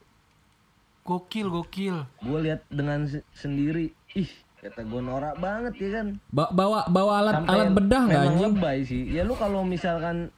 [1.03, 1.97] Gokil, gokil.
[2.19, 4.27] gue lihat dengan se- sendiri ih
[4.59, 8.41] kata gue norak banget ya kan Ba- bawa bawa alat Sampai alat bedah nggak anjing?
[8.51, 10.33] lebay sih ya lu kalau misalkan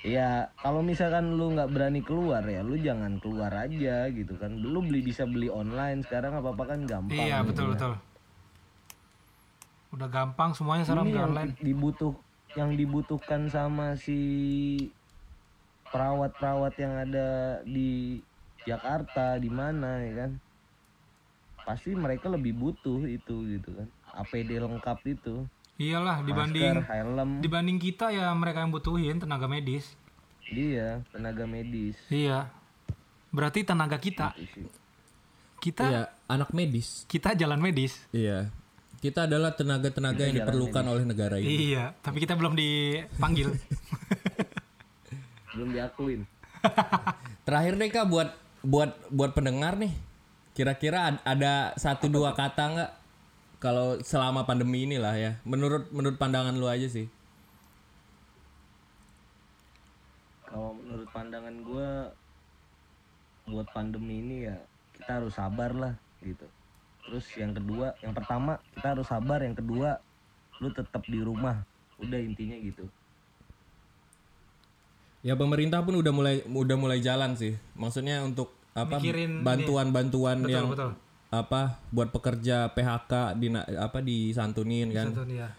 [0.00, 4.56] ya kalau misalkan lu nggak berani keluar ya lu jangan keluar aja gitu kan.
[4.56, 7.92] Lu beli bisa beli online sekarang apa apa kan gampang Iya, betul betul.
[9.90, 11.52] Udah gampang semuanya sekarang yang online.
[11.60, 12.14] dibutuh
[12.56, 14.18] yang dibutuhkan sama si
[15.90, 17.28] perawat-perawat yang ada
[17.66, 18.22] di
[18.64, 20.30] Jakarta di mana ya kan?
[21.66, 23.88] Pasti mereka lebih butuh itu gitu kan.
[24.16, 25.44] APD lengkap itu
[25.80, 29.96] Iyalah dibanding masker helm dibanding kita ya mereka yang butuhin tenaga medis.
[30.44, 32.52] dia tenaga medis Iya.
[33.30, 34.34] Berarti tenaga kita.
[34.34, 34.66] Itu sih.
[35.58, 37.06] Kita Iya, anak medis.
[37.06, 37.96] kita jalan medis.
[38.10, 38.50] Iya.
[38.98, 41.72] Kita adalah tenaga-tenaga yang diperlukan oleh negara ini.
[41.72, 43.54] Iya, tapi kita belum dipanggil.
[45.50, 46.22] belum diakuin
[47.42, 48.28] Terakhir deh kak buat
[48.60, 49.90] buat buat pendengar nih.
[50.52, 52.90] Kira-kira ad- ada satu dua kata nggak
[53.60, 55.32] kalau selama pandemi inilah ya.
[55.44, 57.06] Menurut menurut pandangan lu aja sih.
[60.50, 61.88] kalau menurut pandangan gue
[63.54, 64.58] buat pandemi ini ya
[64.98, 65.94] kita harus sabar lah
[66.26, 66.46] gitu
[67.06, 70.02] terus yang kedua yang pertama kita harus sabar yang kedua
[70.58, 71.62] lu tetap di rumah
[72.02, 72.84] udah intinya gitu
[75.20, 77.52] Ya pemerintah pun udah mulai udah mulai jalan sih.
[77.76, 80.90] Maksudnya untuk apa Mikirin bantuan-bantuan Betul, yang betul.
[81.30, 85.14] Apa buat pekerja PHK di apa disantunin kan.
[85.14, 85.50] Satu nih ya.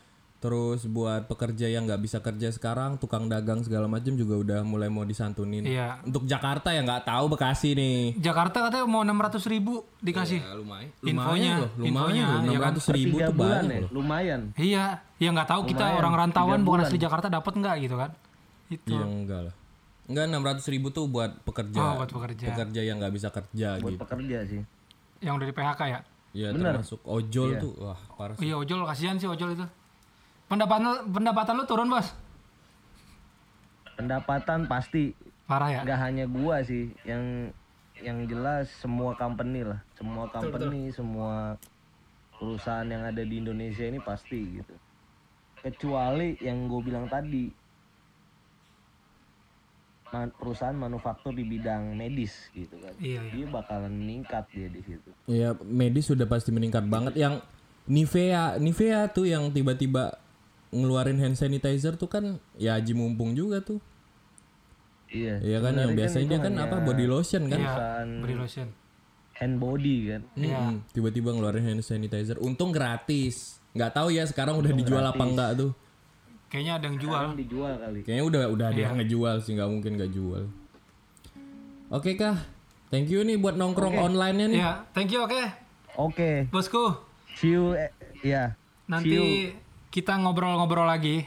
[0.41, 4.89] Terus buat pekerja yang nggak bisa kerja sekarang, tukang dagang segala macam juga udah mulai
[4.89, 5.61] mau disantunin.
[5.61, 6.01] Iya.
[6.01, 8.17] Untuk Jakarta ya nggak tahu Bekasi nih.
[8.17, 10.41] Jakarta katanya mau 600 ribu dikasih.
[10.41, 10.89] Ya, lumayan.
[11.05, 12.41] Infonya, lumayan infonya, loh.
[12.41, 12.74] ya kan?
[12.74, 13.89] 600 ribu tiga tuh bulan banyak ya loh.
[13.93, 14.86] lumayan Iya,
[15.22, 18.11] ya nggak tahu kita Lumayan, orang rantauan bukan asli Jakarta dapat nggak gitu kan?
[18.74, 18.97] Itu.
[18.97, 19.53] Iya enggak lah.
[20.09, 20.26] Enggak
[20.57, 21.80] 600 ribu tuh buat pekerja.
[21.80, 22.49] Oh, buat pekerja.
[22.49, 24.01] Pekerja yang nggak bisa kerja buat gitu.
[24.01, 24.80] pekerja sih
[25.22, 25.99] Yang udah di PHK ya?
[26.32, 27.59] Ya termasuk ojol Iya.
[27.59, 29.65] tuh wah parah Oh, iya ojol kasihan sih ojol itu.
[30.47, 32.11] Pendapatan pendapatan lu turun bos?
[33.91, 35.13] pendapatan pasti
[35.45, 35.82] Parah ya?
[35.84, 37.51] nggak hanya gua sih yang
[38.01, 41.53] yang jelas semua company lah semua company semua
[42.34, 44.74] perusahaan yang ada di Indonesia ini pasti gitu
[45.61, 47.53] kecuali yang gue bilang tadi
[50.12, 53.32] perusahaan manufaktur di bidang medis gitu kan Iya, iya.
[53.32, 57.16] dia bakalan meningkat dia di situ Ya medis sudah pasti meningkat banget.
[57.16, 57.39] Yang
[57.84, 60.20] Nivea, Nivea tuh yang tiba-tiba
[60.70, 63.80] ngeluarin hand sanitizer tuh kan ya Haji Mumpung juga tuh.
[65.07, 67.59] iya Iya kan yang Sebenarnya biasanya itu dia kan apa body lotion kan.
[67.59, 67.76] Iya,
[68.22, 68.68] body lotion.
[69.34, 70.74] hand body kan Mm-mm.
[70.91, 72.38] Tiba-tiba ngeluarin hand sanitizer.
[72.38, 73.57] Untung gratis.
[73.74, 75.72] Nggak tahu ya sekarang udah dijual apa enggak tuh.
[76.52, 77.16] Kayaknya ada yang jual.
[77.16, 78.86] Sekarang dijual kali Kayaknya udah udah ada Iya.
[78.86, 80.43] yang ngejual sih, nggak mungkin nggak jual.
[81.88, 82.36] Oke kah,
[82.88, 84.60] thank you nih buat nongkrong online-nya nih.
[84.60, 85.39] Iya, thank you oke.
[85.93, 86.95] oke Bosku,
[87.34, 87.91] see you eh,
[88.22, 88.91] ya See you.
[88.91, 89.20] nanti
[89.89, 91.24] kita ngobrol-ngobrol lagi.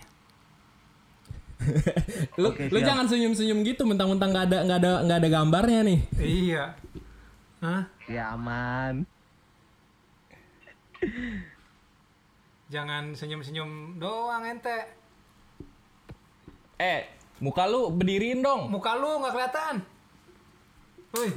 [2.36, 2.88] lu Oke, lu siap.
[2.92, 6.00] jangan senyum-senyum gitu mentang-mentang nggak ada nggak ada nggak ada gambarnya nih.
[6.16, 6.64] Iya.
[7.60, 7.82] Hah?
[8.04, 9.08] Ya aman.
[12.68, 15.03] Jangan senyum-senyum doang ente.
[16.74, 17.06] Eh,
[17.38, 18.66] muka lu berdiriin dong.
[18.70, 19.74] Muka lu nggak kelihatan.
[21.14, 21.30] Woi,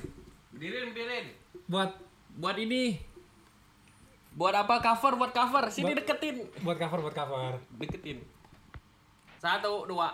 [0.54, 1.26] Berdiriin, berdiriin.
[1.70, 1.92] buat
[2.38, 3.02] Buat ini.
[4.38, 5.18] Buat apa cover?
[5.18, 5.74] Buat cover.
[5.74, 6.46] Sini deketin.
[6.62, 7.58] buat cover buat cover.
[7.82, 8.22] Deketin.
[9.42, 10.14] Satu, dua.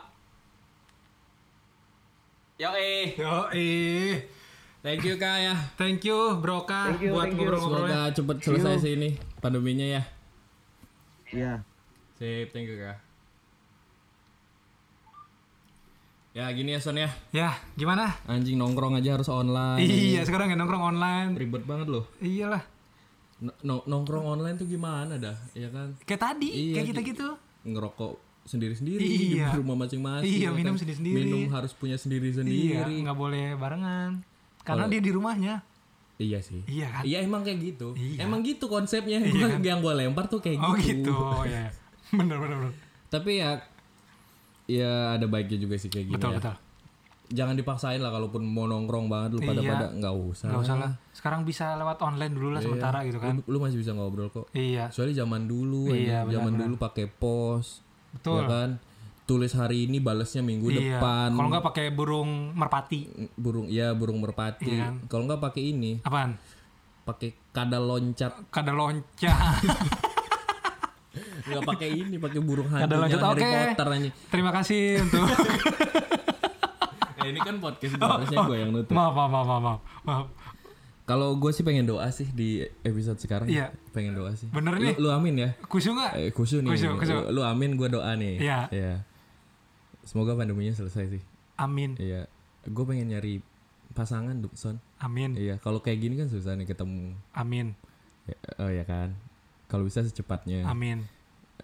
[2.56, 3.12] Yo eh.
[3.20, 4.24] Yo, eh.
[4.80, 5.56] Thank you kak ya.
[5.80, 7.48] Thank you Broka Thank you, buat thank you.
[7.48, 8.12] ngobrol-ngobrolnya.
[8.12, 9.10] Semoga cepet selesai sih ini
[9.40, 10.04] pandeminya ya.
[11.32, 11.54] Iya.
[12.20, 13.00] Sip, thank you kak.
[16.34, 17.14] Ya gini ya Son ya.
[17.30, 18.18] Ya, gimana?
[18.26, 19.86] Anjing nongkrong aja harus online.
[19.86, 21.38] Iya, sekarang ya nongkrong online.
[21.38, 22.10] Ribet banget loh.
[22.18, 22.66] Iyalah.
[23.38, 25.94] No- no- nongkrong online tuh gimana dah, ya kan?
[26.02, 27.28] Kayak tadi, Iya, kayak kita gitu.
[27.64, 28.14] Ngerokok
[28.44, 29.54] sendiri-sendiri Iya.
[29.54, 30.26] di rumah masing-masing.
[30.26, 30.58] Iya, ya kan?
[30.58, 31.18] minum sendiri-sendiri.
[31.22, 32.94] Minum harus punya Iya, sendiri-sendiri.
[33.06, 34.12] nggak boleh barengan.
[34.64, 35.56] Karena Kalau- dia di rumahnya.
[36.16, 36.62] Iya sih.
[36.66, 37.04] Iya kan?
[37.04, 37.94] Iya emang kayak gitu.
[37.94, 38.26] Iya.
[38.26, 39.22] Emang gitu konsepnya.
[39.22, 41.04] Iya Gua- Yang gue lempar tuh kayak Oh gitu.
[41.04, 41.14] gitu.
[41.14, 41.70] Oh ya.
[42.18, 42.74] Bener bener bener.
[43.08, 43.62] Tapi ya
[44.66, 46.38] ya ada baiknya juga sih kayak gini Betul ya.
[46.40, 46.56] betul.
[47.26, 49.70] Jangan dipaksain lah kalaupun mau nongkrong banget lu pada Iya.
[49.70, 50.48] pada nggak usah.
[50.48, 50.92] Nggak usah lah.
[51.10, 52.68] Sekarang bisa lewat online dulu lah Iya.
[52.68, 53.34] sementara gitu kan.
[53.40, 54.46] Lu, lu masih bisa ngobrol kok.
[54.52, 54.88] Iya.
[54.88, 57.82] Soalnya zaman dulu Iya, aja, zaman dulu pakai pos.
[58.12, 58.38] Betul.
[58.38, 58.70] Ya kan?
[59.24, 61.00] Tulis hari ini balesnya minggu Iya.
[61.00, 61.32] depan.
[61.32, 63.08] Kalau nggak pakai burung merpati.
[63.34, 64.68] burung ya burung merpati.
[64.68, 64.94] Iya kan?
[65.08, 66.38] Kalau nggak pakai ini, Apaan?
[67.02, 68.36] pakai kadal loncat.
[68.48, 69.34] Kada loncat.
[71.44, 73.20] Nggak pakai ini, pakai burung hantu loncat.
[73.20, 73.50] Harry Oke.
[73.50, 74.10] Aja.
[74.28, 75.24] Terima kasih untuk.
[77.20, 78.92] Eh, ini kan podcast gue, harusnya gue yang nutup.
[78.92, 80.26] maaf, maaf, maaf, maaf, maaf.
[81.04, 83.52] Kalau gue sih pengen doa sih di episode sekarang.
[83.52, 83.76] Iya.
[83.92, 84.48] Pengen doa sih.
[84.48, 84.96] Bener Lu- nih.
[84.96, 85.50] Lu, amin ya.
[85.66, 86.12] Kusu nggak?
[86.16, 86.72] Eh, kusu nih.
[86.72, 87.12] Kusu, kusu.
[87.28, 88.40] Lu, lu amin, gue doa nih.
[88.40, 89.04] Iya.
[90.02, 91.22] Semoga pandeminya selesai sih.
[91.56, 92.28] Amin, Iya.
[92.64, 93.44] Gue pengen nyari
[93.92, 94.80] pasangan, Son.
[94.98, 95.60] amin, Iya.
[95.60, 97.14] Kalau kayak gini kan susah nih ketemu.
[97.32, 97.76] amin,
[98.24, 99.12] Ya, oh ya kan.
[99.68, 100.64] Kalau bisa secepatnya.
[100.64, 101.04] amin,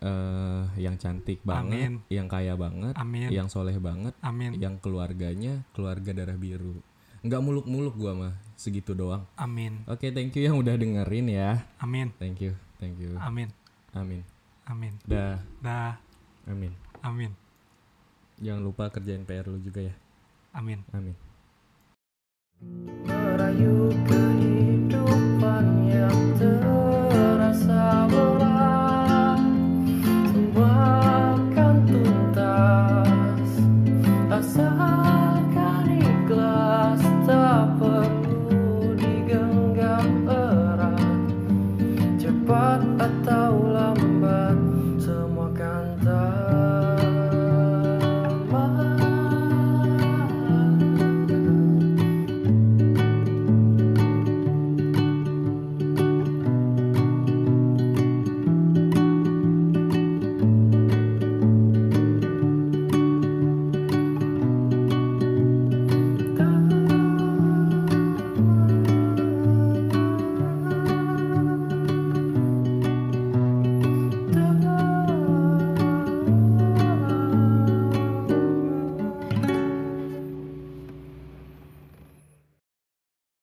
[0.04, 1.94] uh, yang cantik banget, Amin.
[2.12, 3.30] yang kaya banget, Amin.
[3.32, 4.56] yang soleh banget, Amin.
[4.60, 6.80] yang keluarganya keluarga darah biru.
[7.20, 9.28] Nggak muluk-muluk gua mah, segitu doang.
[9.36, 9.84] Amin.
[9.88, 11.68] Oke, okay, thank you yang udah dengerin ya.
[11.84, 12.16] Amin.
[12.16, 13.20] Thank you, thank you.
[13.20, 13.52] Amin.
[13.92, 14.24] Amin.
[14.70, 14.94] Amin.
[15.04, 15.42] Dah.
[15.60, 15.98] Dah.
[16.46, 16.74] Amin.
[17.02, 17.34] Amin.
[18.40, 19.96] Jangan lupa kerjain PR lu juga ya.
[20.56, 20.86] Amin.
[20.96, 21.18] Amin.
[23.08, 23.90] Merayu